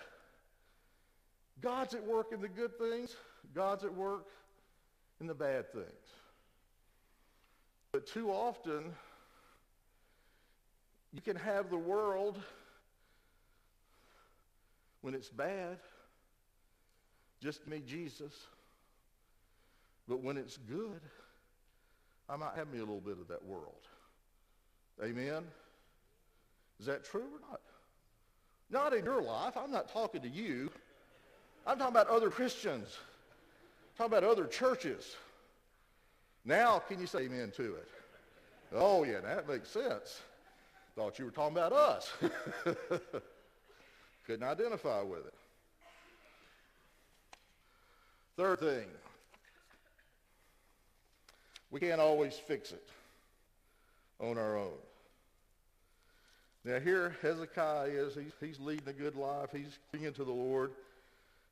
[1.60, 3.16] God's at work in the good things.
[3.54, 4.26] God's at work
[5.20, 5.86] in the bad things.
[7.92, 8.92] But too often,
[11.12, 12.40] you can have the world
[15.00, 15.78] when it's bad,
[17.40, 18.32] just me, Jesus.
[20.08, 21.00] But when it's good,
[22.28, 23.86] I might have me a little bit of that world.
[25.02, 25.44] Amen?
[26.80, 27.60] Is that true or not?
[28.70, 29.54] Not in your life.
[29.56, 30.70] I'm not talking to you.
[31.66, 32.98] I'm talking about other Christians.
[33.98, 35.16] I'm talking about other churches.
[36.44, 37.88] Now, can you say amen to it?
[38.74, 40.20] Oh, yeah, that makes sense.
[40.96, 42.12] Thought you were talking about us.
[44.26, 45.34] Couldn't identify with it.
[48.36, 48.86] Third thing,
[51.70, 52.88] we can't always fix it
[54.18, 54.72] on our own.
[56.64, 59.50] Now here Hezekiah is, he's, he's leading a good life.
[59.52, 60.72] He's clinging to the Lord.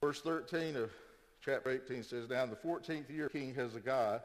[0.01, 0.91] Verse 13 of
[1.45, 4.21] chapter 18 says, Now in the 14th year of King Hezekiah,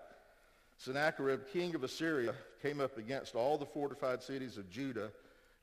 [0.78, 5.12] Sennacherib, king of Assyria, came up against all the fortified cities of Judah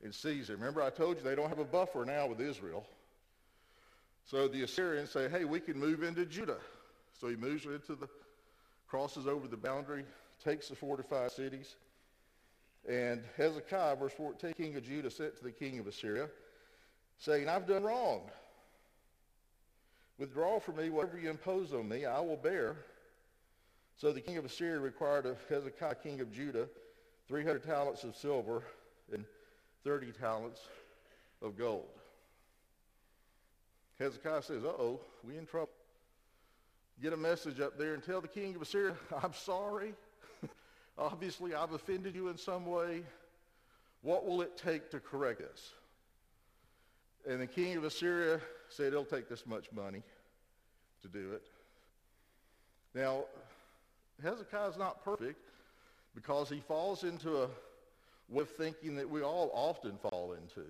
[0.03, 0.59] and seized them.
[0.59, 2.85] Remember I told you they don't have a buffer now with Israel.
[4.25, 6.57] So the Assyrians say, hey, we can move into Judah.
[7.19, 8.09] So he moves into the,
[8.87, 10.03] crosses over the boundary,
[10.43, 11.75] takes the fortified cities.
[12.87, 16.29] And Hezekiah, verse 14, king of Judah, sent to the king of Assyria,
[17.17, 18.29] saying, I've done wrong.
[20.17, 22.77] Withdraw from me whatever you impose on me, I will bear.
[23.97, 26.67] So the king of Assyria required of Hezekiah, king of Judah,
[27.27, 28.63] 300 talents of silver
[29.11, 29.25] and
[29.83, 30.61] 30 talents
[31.41, 31.87] of gold.
[33.99, 35.69] Hezekiah says, uh-oh, we in trouble.
[37.01, 39.93] Get a message up there and tell the king of Assyria, I'm sorry.
[40.97, 43.03] Obviously, I've offended you in some way.
[44.01, 45.73] What will it take to correct this?
[47.27, 48.39] And the king of Assyria
[48.69, 50.03] said, it'll take this much money
[51.01, 51.43] to do it.
[52.93, 53.25] Now,
[54.23, 55.39] Hezekiah's not perfect
[56.13, 57.47] because he falls into a
[58.29, 60.65] way of thinking that we all often fall into.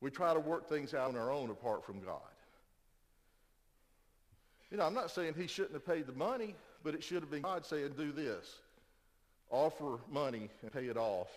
[0.00, 2.20] We try to work things out on our own apart from God.
[4.70, 7.30] You know, I'm not saying he shouldn't have paid the money, but it should have
[7.30, 8.56] been God saying, do this.
[9.50, 11.28] Offer money and pay it off,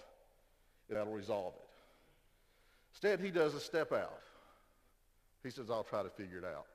[0.88, 1.70] and that'll resolve it.
[2.94, 4.20] Instead, he does a step out.
[5.44, 6.66] He says, I'll try to figure it out.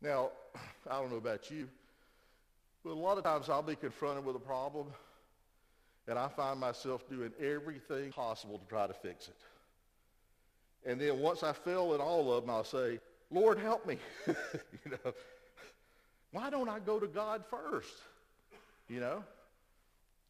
[0.00, 0.30] Now,
[0.90, 1.68] I don't know about you,
[2.82, 4.88] but a lot of times I'll be confronted with a problem,
[6.08, 9.36] and I find myself doing everything possible to try to fix it.
[10.86, 13.98] And then once I fail at all of them, I'll say, Lord, help me.
[14.26, 15.14] you know,
[16.34, 17.94] why don't I go to God first?
[18.88, 19.22] You know,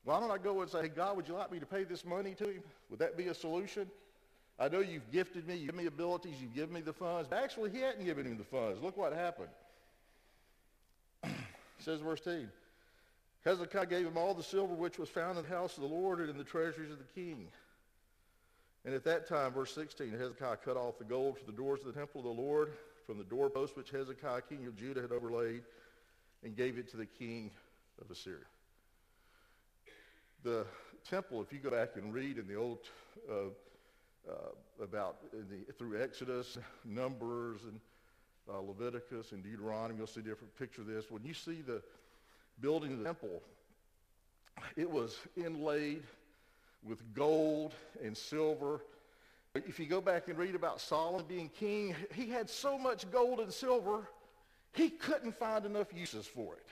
[0.05, 2.05] why don't I go and say, hey, God, would you like me to pay this
[2.05, 2.62] money to him?
[2.90, 3.90] Would that be a solution?
[4.61, 7.26] I know you've gifted me, you've given me abilities, you've given me the funds.
[7.28, 8.82] But actually, he hadn't given him the funds.
[8.82, 9.48] Look what happened.
[11.78, 12.50] says verse 10.
[13.46, 16.20] Hezekiah gave him all the silver which was found in the house of the Lord
[16.20, 17.46] and in the treasuries of the king.
[18.84, 21.86] And at that time, verse 16, Hezekiah cut off the gold from the doors of
[21.86, 22.72] the temple of the Lord
[23.07, 25.62] from the doorpost which Hezekiah, king of Judah, had overlaid
[26.45, 27.51] and gave it to the king
[28.01, 28.45] of Assyria.
[30.42, 30.66] The
[31.09, 32.80] temple, if you go back and read in the old,
[33.30, 33.47] uh,
[34.28, 34.32] uh,
[34.82, 37.80] about the, through Exodus, Numbers, and
[38.49, 41.11] uh, Leviticus, and Deuteronomy, you'll see a different picture of this.
[41.11, 41.82] When you see the
[42.61, 43.42] building of the temple,
[44.76, 46.03] it was inlaid
[46.82, 48.80] with gold and silver.
[49.55, 53.40] If you go back and read about Solomon being king, he had so much gold
[53.40, 54.09] and silver,
[54.75, 56.66] he couldn't find enough uses for it.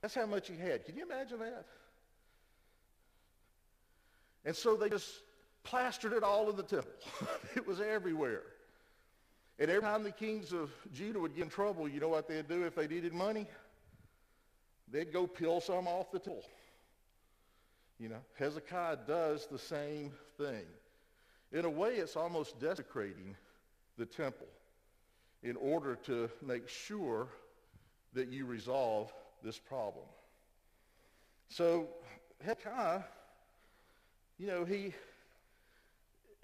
[0.00, 0.84] That's how much he had.
[0.84, 1.66] Can you imagine that?
[4.44, 5.08] And so they just
[5.64, 6.92] plastered it all in the temple.
[7.56, 8.42] it was everywhere.
[9.58, 12.48] And every time the kings of Judah would get in trouble, you know what they'd
[12.48, 13.46] do if they needed money?
[14.90, 16.44] They'd go peel some off the temple.
[17.98, 20.64] You know, Hezekiah does the same thing.
[21.52, 23.36] In a way, it's almost desecrating
[23.98, 24.46] the temple
[25.42, 27.28] in order to make sure
[28.12, 29.12] that you resolve
[29.42, 30.04] this problem.
[31.48, 31.88] So
[32.44, 33.02] Hezekiah,
[34.38, 34.94] you know, he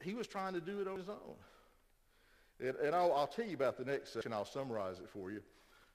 [0.02, 1.36] he was trying to do it on his own.
[2.60, 4.32] And, and I'll, I'll tell you about the next section.
[4.32, 5.42] I'll summarize it for you.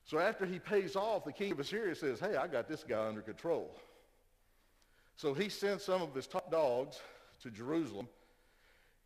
[0.03, 3.07] So after he pays off, the king of Assyria says, hey, I got this guy
[3.07, 3.75] under control.
[5.15, 6.99] So he sends some of his top dogs
[7.43, 8.07] to Jerusalem,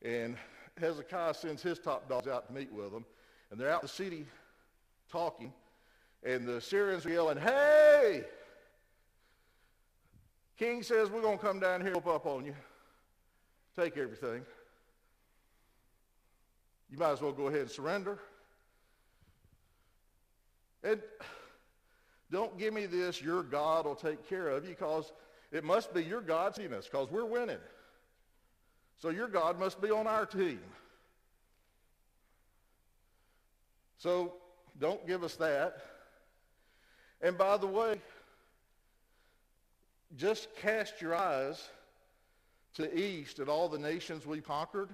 [0.02, 0.38] and
[0.80, 3.06] Hezekiah sends his top dogs out to meet with them.
[3.52, 4.26] And they're out in the city
[5.12, 5.54] talking,
[6.24, 8.24] and the Syrians are yelling, hey!
[10.58, 12.56] King says, we're going to come down here and up on you.
[13.78, 14.42] Take everything.
[16.90, 18.20] You might as well go ahead and surrender.
[20.84, 21.02] And
[22.32, 25.12] don't give me this, your God will take care of you, because
[25.52, 27.58] it must be your God's team us, because we're winning.
[28.98, 30.60] So your God must be on our team.
[33.98, 34.34] So
[34.80, 35.78] don't give us that.
[37.22, 38.02] And by the way,
[40.16, 41.70] just cast your eyes
[42.76, 44.90] to the east at all the nations we conquered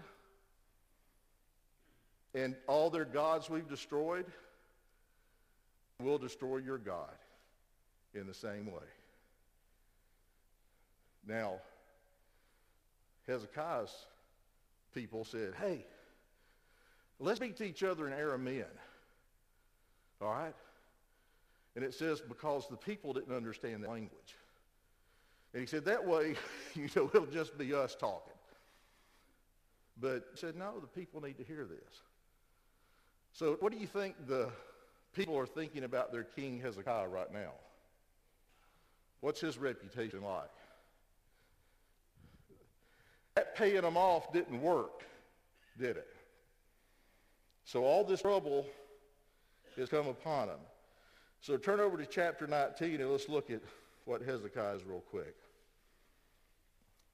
[2.34, 4.26] and all their gods we've destroyed.
[6.00, 7.14] We'll destroy your God
[8.14, 8.88] in the same way.
[11.28, 11.56] Now,
[13.28, 13.94] Hezekiah's
[14.94, 15.86] people said, hey,
[17.20, 18.66] let's speak to each other in Aramean.
[20.22, 20.54] All right?
[21.76, 24.36] And it says because the people didn't understand the language.
[25.54, 26.36] And he said, that way,
[26.76, 28.34] you know, it'll just be us talking.
[30.00, 32.02] But he said, no, the people need to hear this.
[33.34, 34.50] So what do you think the
[35.14, 37.52] people are thinking about their king Hezekiah right now?
[39.22, 40.50] What's his reputation like?
[43.36, 45.04] That paying them off didn't work,
[45.78, 46.08] did it?
[47.64, 48.66] So all this trouble
[49.78, 50.60] has come upon him.
[51.40, 53.62] So turn over to chapter 19 and let's look at
[54.06, 55.36] what Hezekiah is real quick.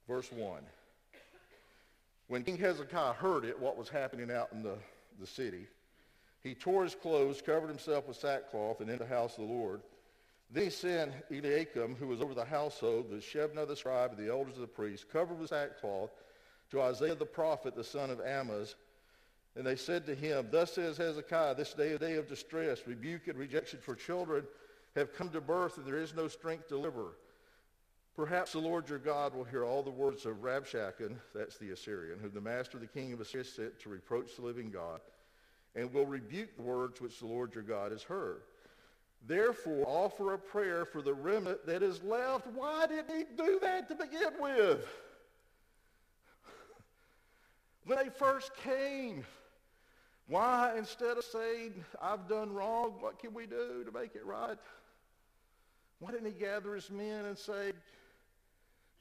[0.07, 0.61] Verse 1.
[2.27, 4.77] When King Hezekiah heard it, what was happening out in the,
[5.19, 5.67] the city,
[6.43, 9.81] he tore his clothes, covered himself with sackcloth, and entered the house of the Lord.
[10.51, 14.31] Then he sent Eliakim, who was over the household, the Shebna the scribe, and the
[14.31, 16.11] elders of the priests, covered with sackcloth,
[16.71, 18.75] to Isaiah the prophet, the son of Amoz.
[19.57, 23.27] And they said to him, Thus says Hezekiah, this day a day of distress, rebuke
[23.27, 24.45] and rejection for children
[24.95, 27.17] have come to birth, and there is no strength to deliver.
[28.15, 32.19] Perhaps the Lord your God will hear all the words of Rabshakeh, that's the Assyrian,
[32.19, 35.01] whom the master of the king of Assyria sent to reproach the living God,
[35.75, 38.41] and will rebuke the words which the Lord your God has heard.
[39.25, 42.45] Therefore, offer a prayer for the remnant that is left.
[42.53, 44.85] Why did he do that to begin with?
[47.85, 49.23] When they first came,
[50.27, 54.57] why, instead of saying, I've done wrong, what can we do to make it right?
[55.99, 57.71] Why didn't he gather his men and say,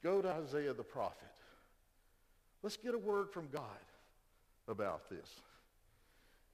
[0.02, 1.28] go to Isaiah the prophet.
[2.62, 3.62] Let's get a word from God
[4.68, 5.28] about this.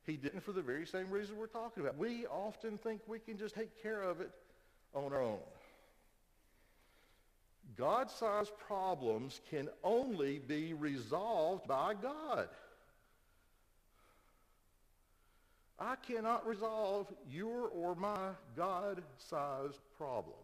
[0.05, 1.97] He didn't for the very same reason we're talking about.
[1.97, 4.31] We often think we can just take care of it
[4.95, 5.39] on our own.
[7.77, 12.49] God-sized problems can only be resolved by God.
[15.83, 20.37] I cannot resolve your or my God-sized problem.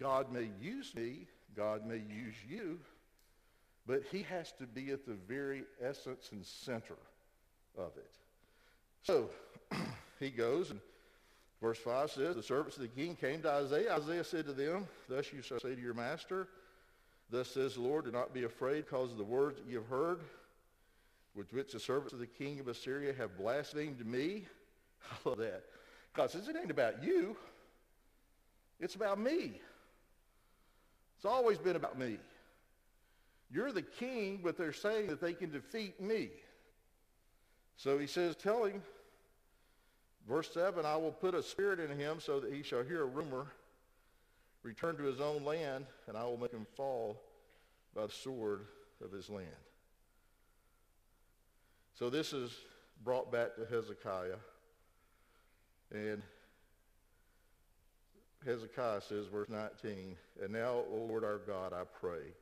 [0.00, 2.78] God may use me, God may use you,
[3.86, 6.96] but he has to be at the very essence and center
[7.76, 8.10] of it.
[9.02, 9.28] So
[10.20, 10.80] he goes, and
[11.60, 13.94] verse 5 says, The servants of the king came to Isaiah.
[13.94, 16.48] Isaiah said to them, Thus you shall say to your master,
[17.30, 19.88] Thus says the Lord, do not be afraid because of the words that you have
[19.88, 20.20] heard,
[21.36, 24.46] with which the servants of the king of Assyria have blasphemed me.
[25.10, 25.64] I love that.
[26.14, 27.36] God says, it ain't about you.
[28.80, 29.60] It's about me.
[31.16, 32.18] It's always been about me.
[33.50, 36.30] You're the king, but they're saying that they can defeat me.
[37.76, 38.82] So he says, tell him,
[40.28, 43.06] verse 7, I will put a spirit in him so that he shall hear a
[43.06, 43.46] rumor,
[44.62, 47.22] return to his own land, and I will make him fall
[47.94, 48.62] by the sword
[49.04, 49.46] of his land.
[51.98, 52.50] So this is
[53.02, 54.36] brought back to Hezekiah.
[55.90, 56.22] And
[58.44, 62.34] Hezekiah says, verse 19, And now, O Lord our God, I pray,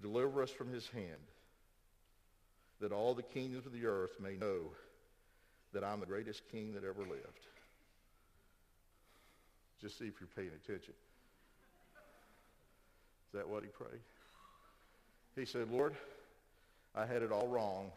[0.00, 1.20] deliver us from his hand,
[2.80, 4.72] that all the kingdoms of the earth may know
[5.74, 7.46] that I'm the greatest king that ever lived.
[9.78, 10.94] Just see if you're paying attention.
[13.28, 14.00] Is that what he prayed?
[15.36, 15.94] He said, Lord,
[16.94, 17.92] I had it all wrong.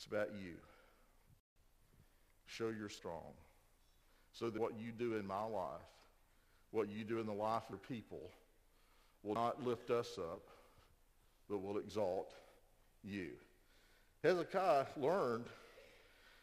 [0.00, 0.54] It's about you.
[2.46, 3.34] Show you're strong
[4.32, 5.82] so that what you do in my life
[6.70, 8.30] what you do in the life of people
[9.22, 10.40] will not lift us up,
[11.50, 12.32] but will exalt
[13.04, 13.28] you.
[14.22, 15.44] Hezekiah learned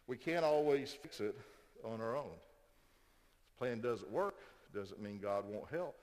[0.06, 1.36] we can't always fix it
[1.84, 2.26] on our own.
[2.26, 4.36] If the plan doesn't work,
[4.76, 5.96] doesn't mean God won't help.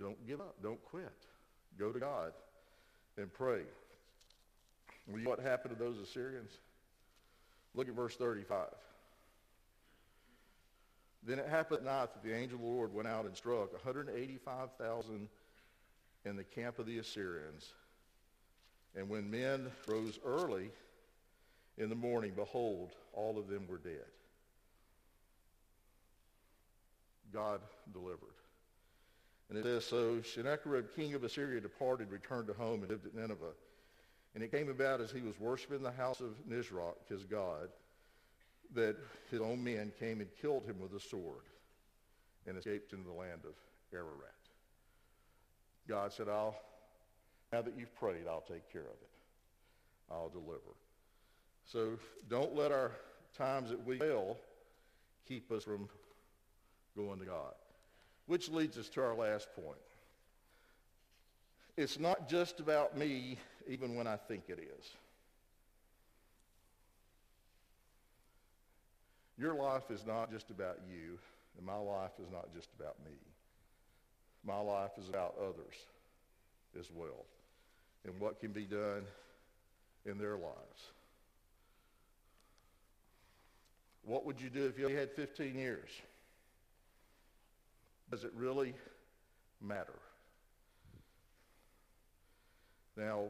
[0.00, 0.56] Don't give up.
[0.60, 1.12] Don't quit.
[1.78, 2.32] Go to God
[3.16, 3.62] and pray.
[5.06, 6.52] What happened to those Assyrians?
[7.74, 8.68] Look at verse 35.
[11.24, 13.72] Then it happened at night that the angel of the Lord went out and struck
[13.72, 15.28] 185,000
[16.24, 17.72] in the camp of the Assyrians.
[18.96, 20.70] And when men rose early
[21.78, 24.04] in the morning, behold, all of them were dead.
[27.32, 27.60] God
[27.92, 28.18] delivered.
[29.48, 33.14] And it says, So Sennacherib, king of Assyria, departed, returned to home, and lived at
[33.14, 33.54] Nineveh.
[34.34, 37.68] And it came about as he was worshiping the house of Nisroch, his god,
[38.74, 38.96] that
[39.30, 41.44] his own men came and killed him with a sword
[42.46, 43.54] and escaped into the land of
[43.92, 44.32] Ararat.
[45.86, 46.56] God said, I'll,
[47.52, 49.10] now that you've prayed, I'll take care of it.
[50.10, 50.76] I'll deliver.
[51.64, 51.98] So
[52.28, 52.92] don't let our
[53.36, 54.38] times that we fail
[55.26, 55.88] keep us from
[56.96, 57.54] going to God.
[58.26, 59.78] Which leads us to our last point.
[61.76, 63.38] It's not just about me,
[63.68, 64.90] even when I think it is.
[69.38, 71.18] Your life is not just about you,
[71.56, 73.16] and my life is not just about me.
[74.44, 75.74] My life is about others
[76.78, 77.24] as well
[78.04, 79.02] and what can be done
[80.04, 80.90] in their lives.
[84.04, 85.88] What would you do if you only had 15 years?
[88.10, 88.74] Does it really
[89.60, 89.98] matter?
[92.96, 93.28] Now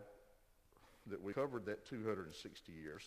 [1.08, 3.02] that we covered that 260 years,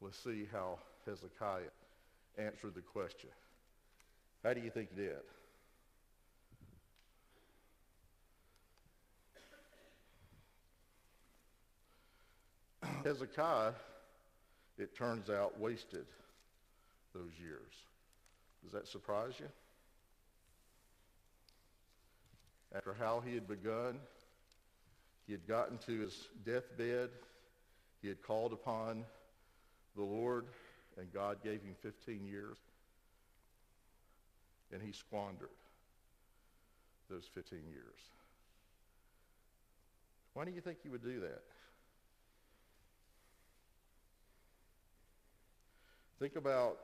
[0.00, 1.70] let's see how Hezekiah
[2.38, 3.30] answered the question.
[4.42, 5.16] How do you think he did?
[13.04, 13.72] Hezekiah,
[14.78, 16.06] it turns out, wasted
[17.14, 17.72] those years.
[18.62, 19.48] Does that surprise you?
[22.74, 23.98] After how he had begun,
[25.30, 27.08] he had gotten to his deathbed.
[28.02, 29.04] He had called upon
[29.94, 30.46] the Lord,
[30.98, 32.56] and God gave him 15 years.
[34.72, 35.50] And he squandered
[37.08, 37.94] those 15 years.
[40.34, 41.44] Why do you think he would do that?
[46.18, 46.76] Think about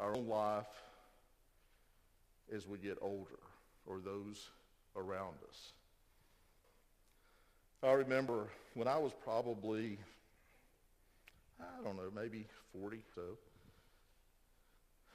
[0.00, 0.66] our own life
[2.52, 3.38] as we get older
[3.86, 4.50] or those
[4.96, 5.72] around us.
[7.82, 9.98] I remember when I was probably,
[11.60, 13.22] I don't know, maybe 40 so,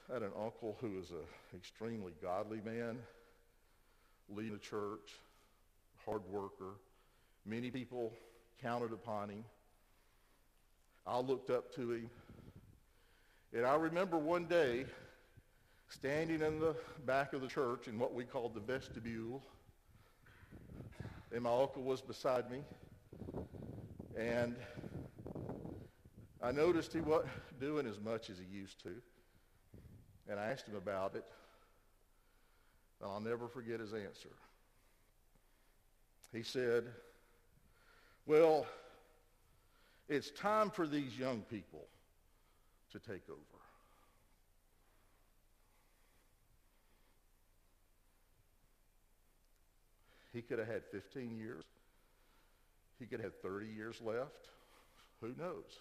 [0.09, 1.25] I had an uncle who was an
[1.55, 2.97] extremely godly man,
[4.29, 5.11] leading a church,
[6.05, 6.75] hard worker.
[7.45, 8.13] Many people
[8.61, 9.43] counted upon him.
[11.07, 12.09] I looked up to him.
[13.53, 14.85] And I remember one day
[15.89, 16.75] standing in the
[17.05, 19.41] back of the church in what we called the vestibule.
[21.33, 22.59] And my uncle was beside me.
[24.17, 24.55] And
[26.43, 28.89] I noticed he wasn't doing as much as he used to.
[30.29, 31.23] And I asked him about it.
[33.01, 34.29] And I'll never forget his answer.
[36.33, 36.85] He said,
[38.25, 38.65] well,
[40.07, 41.87] it's time for these young people
[42.91, 43.60] to take over.
[50.33, 51.63] He could have had 15 years.
[52.99, 54.49] He could have had 30 years left.
[55.19, 55.77] Who knows?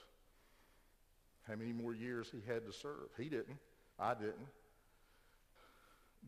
[1.47, 3.10] How many more years he had to serve.
[3.16, 3.59] He didn't.
[3.98, 4.48] I didn't.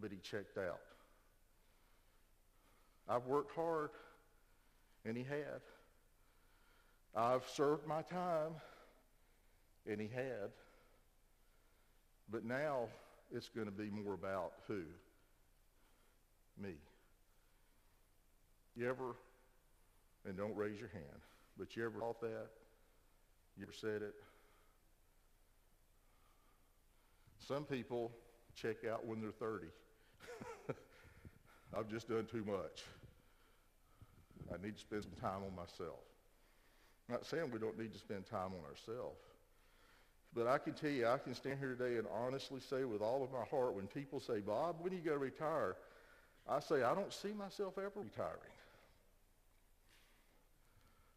[0.01, 0.81] But he checked out.
[3.09, 3.91] I've worked hard,
[5.05, 5.61] and he had.
[7.15, 8.53] I've served my time,
[9.87, 10.51] and he had.
[12.31, 12.89] But now
[13.31, 14.83] it's going to be more about who?
[16.59, 16.75] Me.
[18.77, 19.17] You ever,
[20.27, 21.21] and don't raise your hand,
[21.59, 22.47] but you ever thought that?
[23.57, 24.15] You ever said it?
[27.47, 28.13] Some people
[28.55, 29.67] check out when they're 30.
[31.77, 32.85] I've just done too much.
[34.53, 36.01] I need to spend some time on myself.
[37.09, 39.21] I'm not saying we don't need to spend time on ourselves.
[40.35, 43.23] But I can tell you, I can stand here today and honestly say with all
[43.23, 45.77] of my heart, when people say, Bob, when are you going to retire?
[46.49, 48.39] I say, I don't see myself ever retiring.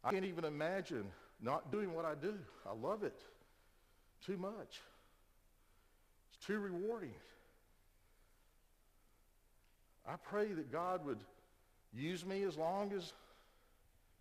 [0.06, 1.06] I can't even imagine
[1.42, 2.34] not doing what I do.
[2.64, 3.20] I love it
[4.24, 4.80] too much.
[6.30, 7.14] It's too rewarding.
[10.08, 11.18] I pray that God would
[11.92, 13.12] use me as long as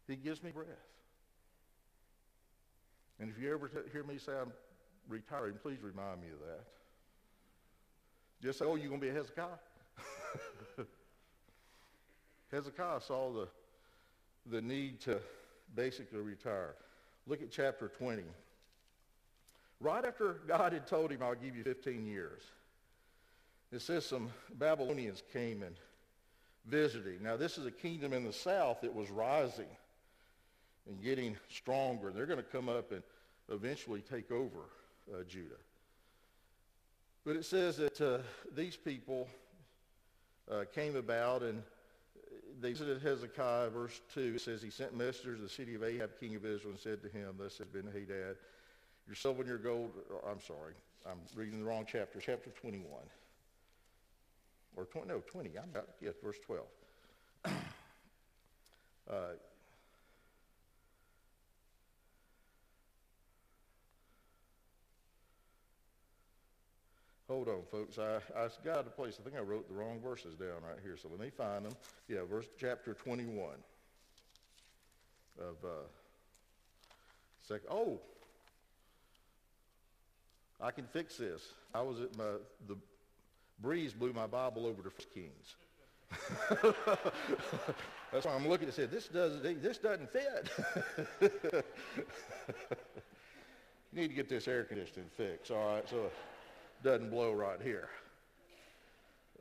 [0.08, 0.68] he gives me breath.
[3.20, 4.52] And if you ever t- hear me say I'm
[5.08, 6.66] retiring, please remind me of that.
[8.42, 9.48] Just say, oh, you're going to be a Hezekiah?
[12.52, 13.48] Hezekiah saw the,
[14.50, 15.20] the need to
[15.76, 16.76] basically retire.
[17.28, 18.24] Look at chapter 20.
[19.80, 22.42] Right after God had told him, I'll give you 15 years,
[23.72, 25.76] it says some Babylonians came and
[26.66, 27.22] visited.
[27.22, 29.68] Now, this is a kingdom in the south that was rising
[30.88, 32.12] and getting stronger.
[32.12, 33.04] They're going to come up and
[33.50, 34.70] eventually take over
[35.14, 35.56] uh, Judah.
[37.26, 38.20] But it says that uh,
[38.56, 39.28] these people
[40.50, 41.64] uh, came about and
[42.62, 44.34] they visited Hezekiah, verse 2.
[44.36, 47.02] It says, He sent messengers to the city of Ahab, king of Israel, and said
[47.04, 48.38] to him, Thus has Ben-Hadad,
[49.08, 49.92] your silver and your gold,
[50.28, 50.74] I'm sorry,
[51.06, 52.86] I'm reading the wrong chapter, chapter 21.
[54.76, 56.66] Or 20, no, 20, I'm about, yes, verse 12.
[57.46, 57.52] uh,
[67.36, 68.00] Hold on, folks.
[68.00, 68.22] I,
[68.64, 69.18] got a place.
[69.20, 70.96] I think I wrote the wrong verses down right here.
[70.96, 71.74] So let me find them.
[72.08, 73.56] Yeah, verse chapter 21
[75.42, 75.84] of uh,
[77.42, 77.68] second.
[77.70, 78.00] Oh,
[80.62, 81.42] I can fix this.
[81.74, 82.24] I was at my
[82.70, 82.78] the
[83.62, 85.58] breeze blew my Bible over to Kings.
[88.14, 90.50] That's why I'm looking and said this doesn't this doesn't fit.
[93.92, 95.52] you need to get this air conditioning fixed.
[95.52, 96.10] All right, so
[96.86, 97.90] doesn't blow right here.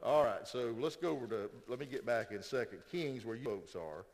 [0.02, 3.36] All right, so let's go over to, let me get back in Second Kings where
[3.36, 4.06] you folks are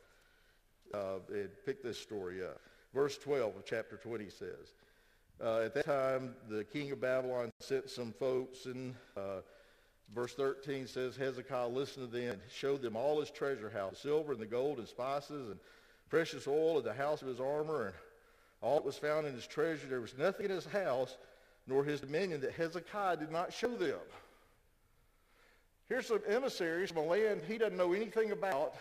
[0.92, 2.60] uh, and pick this story up.
[2.92, 4.74] Verse 12 of chapter 20 says,
[5.42, 9.42] uh, at that time, the king of Babylon sent some folks, and uh,
[10.12, 14.32] verse 13 says, Hezekiah listened to them and showed them all his treasure house, silver
[14.32, 15.60] and the gold and spices and
[16.08, 17.94] precious oil and the house of his armor and
[18.60, 19.86] all that was found in his treasure.
[19.88, 21.16] There was nothing in his house
[21.66, 23.98] nor his dominion that Hezekiah did not show them.
[25.88, 28.74] Here's some emissaries from a land he doesn't know anything about,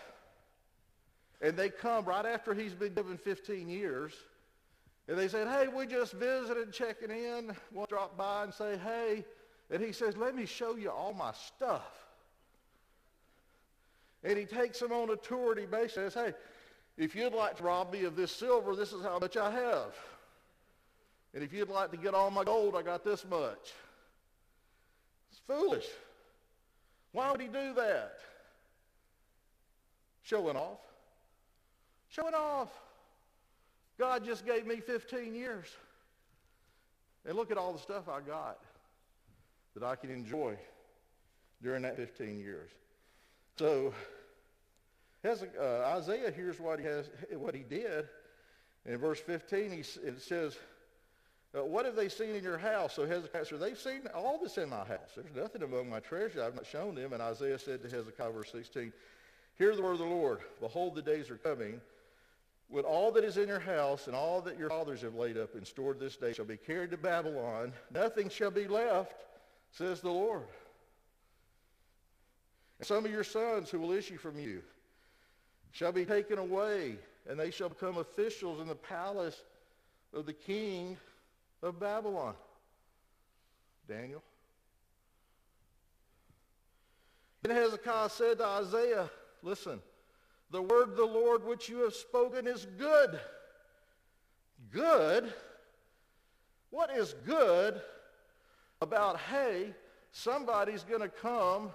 [1.40, 4.12] and they come right after he's been given 15 years,
[5.08, 7.52] and they said, hey, we just visited checking in.
[7.72, 9.24] We'll drop by and say, hey.
[9.68, 11.90] And he says, let me show you all my stuff.
[14.22, 16.32] And he takes them on a tour, and he basically says, hey,
[16.96, 19.96] if you'd like to rob me of this silver, this is how much I have.
[21.34, 23.72] And if you'd like to get all my gold, I got this much.
[25.30, 25.86] It's foolish.
[27.12, 28.18] Why would he do that?
[30.22, 30.80] Showing off.
[32.08, 32.68] Showing off.
[33.98, 35.66] God just gave me 15 years.
[37.26, 38.58] And look at all the stuff I got
[39.74, 40.56] that I can enjoy
[41.62, 42.70] during that 15 years.
[43.58, 43.92] So
[45.24, 45.64] uh,
[45.98, 48.08] Isaiah hears what he, has, what he did.
[48.86, 50.56] In verse 15, he, it says,
[51.56, 52.94] uh, what have they seen in your house?
[52.94, 55.16] So Hezekiah said, they've seen all this in my house.
[55.16, 57.12] There's nothing among my treasure I've not shown them.
[57.12, 58.92] And Isaiah said to Hezekiah, verse 16,
[59.58, 60.40] Hear the word of the Lord.
[60.60, 61.80] Behold, the days are coming
[62.68, 65.56] when all that is in your house and all that your fathers have laid up
[65.56, 67.72] and stored this day shall be carried to Babylon.
[67.92, 69.26] Nothing shall be left,
[69.72, 70.44] says the Lord.
[72.78, 74.62] And some of your sons who will issue from you
[75.72, 76.96] shall be taken away,
[77.28, 79.42] and they shall become officials in the palace
[80.14, 80.96] of the king
[81.62, 82.34] of Babylon.
[83.88, 84.22] Daniel.
[87.42, 89.10] Then Hezekiah said to Isaiah,
[89.42, 89.80] listen,
[90.50, 93.18] the word of the Lord which you have spoken is good.
[94.70, 95.32] Good?
[96.70, 97.80] What is good
[98.80, 99.74] about, hey,
[100.12, 101.70] somebody's going to come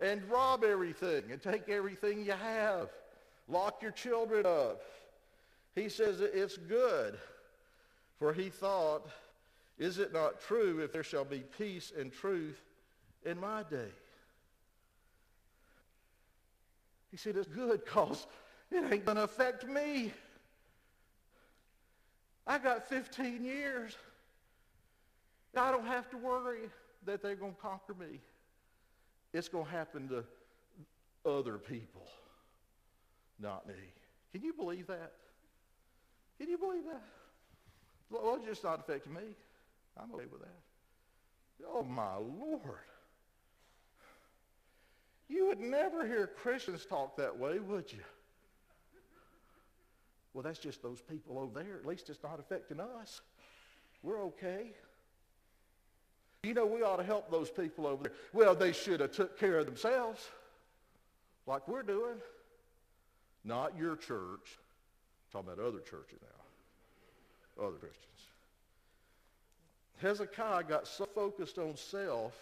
[0.00, 2.88] and rob everything and take everything you have,
[3.48, 4.82] lock your children up?
[5.74, 7.16] He says it's good.
[8.20, 9.08] For he thought,
[9.78, 12.60] is it not true if there shall be peace and truth
[13.24, 13.88] in my day?
[17.10, 18.26] He said, it's good because
[18.70, 20.12] it ain't going to affect me.
[22.46, 23.96] I got 15 years.
[25.56, 26.68] I don't have to worry
[27.06, 28.20] that they're going to conquer me.
[29.32, 30.24] It's going to happen to
[31.28, 32.06] other people,
[33.40, 33.74] not me.
[34.32, 35.12] Can you believe that?
[36.38, 37.02] Can you believe that?
[38.10, 39.36] Well, it's just not affecting me.
[39.96, 40.48] I'm okay with that.
[41.66, 42.62] Oh, my Lord.
[45.28, 48.00] You would never hear Christians talk that way, would you?
[50.34, 51.76] Well, that's just those people over there.
[51.76, 53.20] At least it's not affecting us.
[54.02, 54.72] We're okay.
[56.42, 58.12] You know, we ought to help those people over there.
[58.32, 60.28] Well, they should have took care of themselves.
[61.46, 62.16] like we're doing.
[63.44, 64.58] Not your church.
[65.34, 66.39] I'm talking about other churches now.
[67.60, 68.06] Other Christians.
[70.00, 72.34] Hezekiah got so focused on self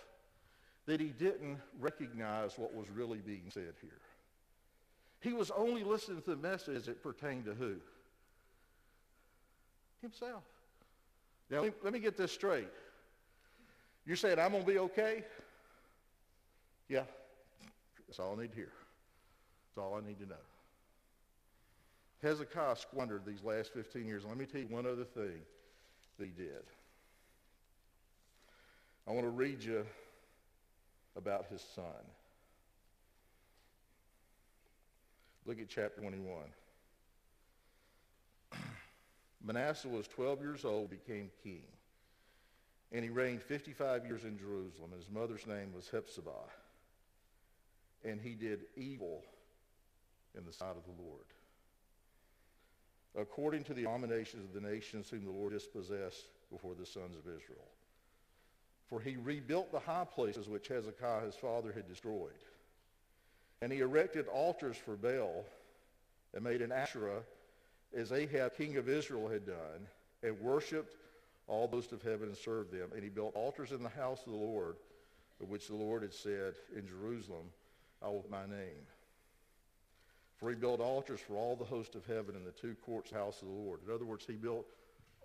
[0.86, 4.00] that he didn't recognize what was really being said here.
[5.20, 7.76] He was only listening to the message it pertained to who?
[10.00, 10.44] Himself.
[11.50, 12.68] Now, let me, let me get this straight.
[14.06, 15.24] You're saying, I'm going to be okay?
[16.88, 17.02] Yeah.
[18.06, 18.72] That's all I need to hear.
[19.68, 20.36] That's all I need to know.
[22.22, 24.24] Hezekiah squandered these last 15 years.
[24.26, 25.40] Let me tell you one other thing
[26.18, 26.64] that he did.
[29.06, 29.86] I want to read you
[31.16, 31.84] about his son.
[35.46, 36.42] Look at chapter 21.
[39.44, 41.62] Manasseh was 12 years old, became king.
[42.92, 44.90] And he reigned 55 years in Jerusalem.
[44.92, 46.50] And his mother's name was Hephzibah.
[48.04, 49.22] And he did evil
[50.36, 51.24] in the sight of the Lord.
[53.16, 57.22] According to the abominations of the nations whom the Lord dispossessed before the sons of
[57.22, 57.68] Israel.
[58.88, 62.32] For he rebuilt the high places which Hezekiah his father had destroyed.
[63.60, 65.44] And he erected altars for Baal
[66.34, 67.22] and made an Asherah
[67.96, 69.86] as Ahab, king of Israel, had done,
[70.22, 70.94] and worshipped
[71.46, 72.90] all those of heaven and served them.
[72.94, 74.76] And he built altars in the house of the Lord,
[75.40, 77.46] of which the Lord had said, In Jerusalem
[78.02, 78.86] I will my name.
[80.38, 83.42] For he built altars for all the host of heaven in the two courts house
[83.42, 83.80] of the Lord.
[83.86, 84.66] In other words, he built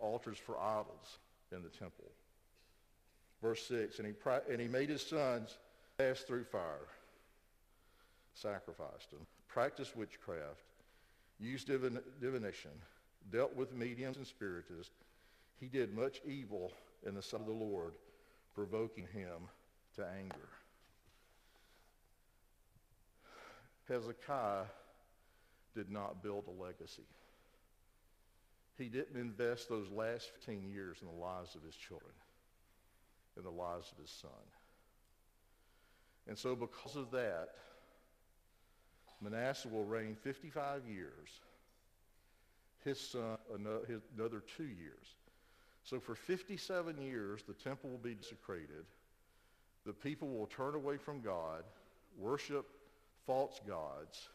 [0.01, 1.19] altars for idols
[1.51, 2.11] in the temple.
[3.41, 4.13] Verse 6, and he,
[4.49, 5.57] and he made his sons
[5.97, 6.87] pass through fire,
[8.33, 10.63] sacrificed them, practiced witchcraft,
[11.39, 12.71] used divin- divination,
[13.31, 14.95] dealt with mediums and spiritists.
[15.59, 16.71] He did much evil
[17.05, 17.93] in the sight of the Lord,
[18.55, 19.49] provoking him
[19.95, 20.49] to anger.
[23.87, 24.63] Hezekiah
[25.75, 27.07] did not build a legacy.
[28.77, 32.13] He didn't invest those last 15 years in the lives of his children,
[33.37, 34.31] in the lives of his son.
[36.27, 37.49] And so because of that,
[39.21, 41.29] Manasseh will reign 55 years.
[42.83, 45.15] His son, another two years.
[45.83, 48.85] So for 57 years, the temple will be desecrated.
[49.85, 51.63] The people will turn away from God,
[52.17, 52.65] worship
[53.25, 54.29] false gods,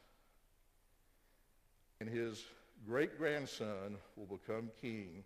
[2.01, 2.45] and his
[2.87, 5.25] great-grandson will become king,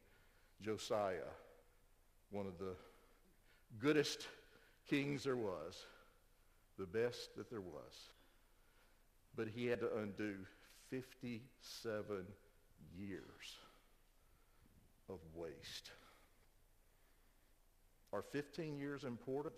[0.60, 1.30] Josiah,
[2.30, 2.74] one of the
[3.78, 4.26] goodest
[4.88, 5.86] kings there was,
[6.78, 8.10] the best that there was.
[9.36, 10.34] But he had to undo
[10.90, 12.26] 57
[12.98, 13.56] years
[15.08, 15.90] of waste.
[18.12, 19.54] Are 15 years important?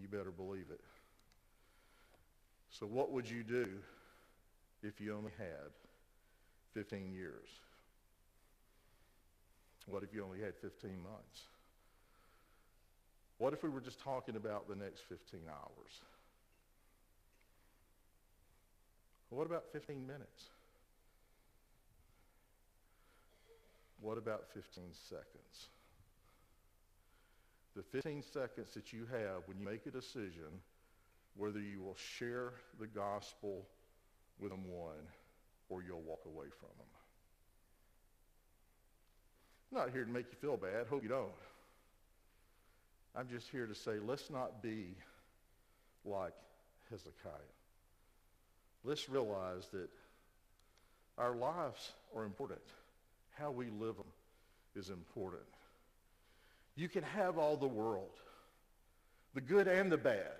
[0.00, 0.80] You better believe it.
[2.70, 3.66] So what would you do
[4.82, 5.72] if you only had
[6.74, 7.48] 15 years?
[9.86, 11.42] What if you only had 15 months?
[13.38, 16.02] What if we were just talking about the next 15 hours?
[19.30, 20.44] What about 15 minutes?
[24.00, 25.68] What about 15 seconds?
[27.76, 30.60] The 15 seconds that you have when you make a decision
[31.36, 33.64] whether you will share the gospel
[34.40, 35.06] with someone
[35.68, 36.86] or you'll walk away from them.
[39.70, 40.86] I'm not here to make you feel bad.
[40.88, 41.30] Hope you don't.
[43.14, 44.94] I'm just here to say let's not be
[46.04, 46.32] like
[46.90, 47.32] Hezekiah.
[48.84, 49.88] Let's realize that
[51.18, 52.60] our lives are important.
[53.34, 54.06] How we live them
[54.74, 55.42] is important.
[56.76, 58.20] You can have all the world,
[59.34, 60.36] the good and the bad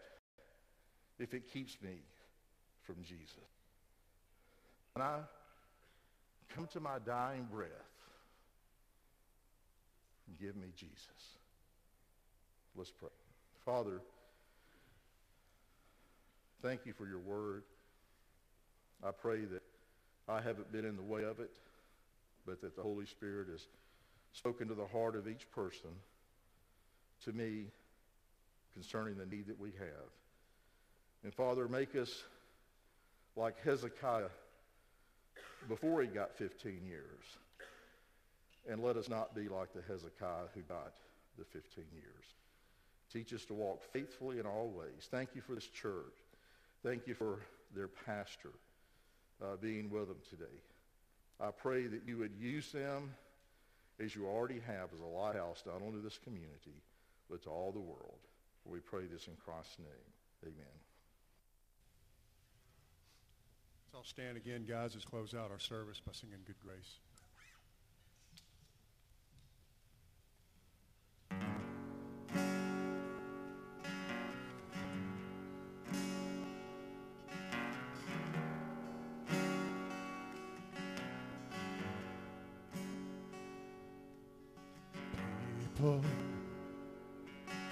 [1.18, 1.96] if it keeps me
[2.84, 3.57] from Jesus.
[4.98, 5.20] When I
[6.56, 7.68] come to my dying breath,
[10.40, 11.36] give me Jesus.
[12.74, 13.08] Let's pray.
[13.64, 14.00] Father,
[16.62, 17.62] thank you for your word.
[19.04, 19.62] I pray that
[20.28, 21.52] I haven't been in the way of it,
[22.44, 23.68] but that the Holy Spirit has
[24.32, 25.90] spoken to the heart of each person,
[27.24, 27.66] to me,
[28.74, 30.10] concerning the need that we have.
[31.22, 32.24] And Father, make us
[33.36, 34.30] like Hezekiah
[35.68, 37.24] before he got 15 years.
[38.68, 40.92] And let us not be like the Hezekiah who got
[41.38, 42.24] the 15 years.
[43.12, 45.08] Teach us to walk faithfully in all ways.
[45.10, 46.14] Thank you for this church.
[46.82, 47.38] Thank you for
[47.74, 48.52] their pastor
[49.42, 50.60] uh, being with them today.
[51.40, 53.14] I pray that you would use them
[54.00, 56.82] as you already have as a lighthouse, not only to this community,
[57.30, 58.18] but to all the world.
[58.64, 60.44] We pray this in Christ's name.
[60.44, 60.87] Amen.
[63.90, 66.98] Let's all stand again, guys, as close out our service by singing Good Grace.
[85.72, 86.02] People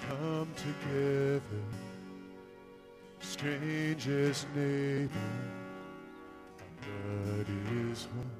[0.09, 1.41] come together,
[3.19, 5.66] strangers, neighbor
[8.05, 8.31] home.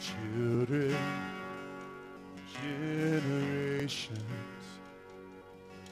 [0.00, 0.96] Children,
[2.62, 4.20] generations,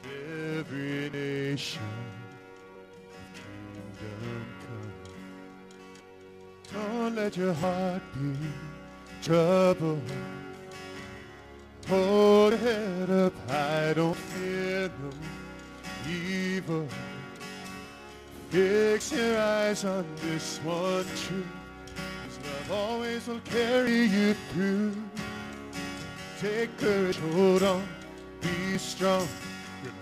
[0.05, 1.81] every nation,
[3.33, 4.93] kingdom come.
[6.73, 8.35] Don't let your heart be
[9.21, 10.01] troubled.
[19.83, 21.43] son, this one true.
[22.25, 24.95] His love always will carry you through.
[26.39, 27.85] Take courage, hold on,
[28.39, 29.27] be strong.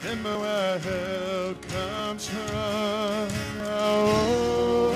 [0.04, 3.28] Remember where help comes from.
[3.62, 4.91] Oh.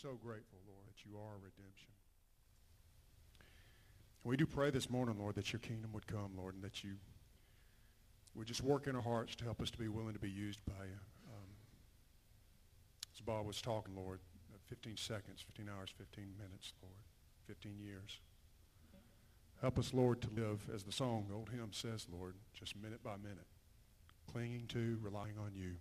[0.00, 1.92] so grateful, Lord, that you are redemption.
[4.24, 6.92] We do pray this morning, Lord, that your kingdom would come, Lord, and that you
[8.34, 10.64] would just work in our hearts to help us to be willing to be used
[10.64, 11.00] by you.
[11.28, 11.50] Um,
[13.14, 14.20] as Bob was talking, Lord,
[14.54, 16.94] uh, 15 seconds, 15 hours, 15 minutes, Lord,
[17.46, 18.20] 15 years.
[19.60, 23.02] Help us, Lord, to live, as the song, the old hymn says, Lord, just minute
[23.02, 23.46] by minute,
[24.32, 25.74] clinging to, relying on you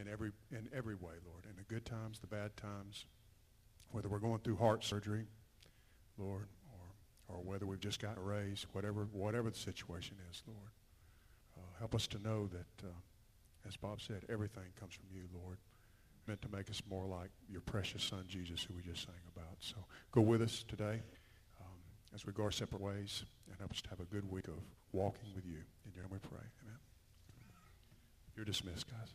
[0.00, 3.06] in every in every way, Lord, in the good times, the bad times,
[3.90, 5.26] whether we're going through heart surgery,
[6.18, 10.70] Lord, or or whether we've just got raised, whatever whatever the situation is, Lord.
[11.56, 12.92] Uh, help us to know that, uh,
[13.66, 15.58] as Bob said, everything comes from you, Lord,
[16.26, 19.56] meant to make us more like your precious Son Jesus, who we just sang about.
[19.60, 19.76] So
[20.10, 21.00] go with us today
[21.60, 21.78] um,
[22.14, 24.58] as we go our separate ways, and help us to have a good week of
[24.92, 25.58] walking with you.
[25.86, 26.44] In your name we pray.
[26.64, 26.78] Amen.
[28.36, 29.14] You're dismissed, guys.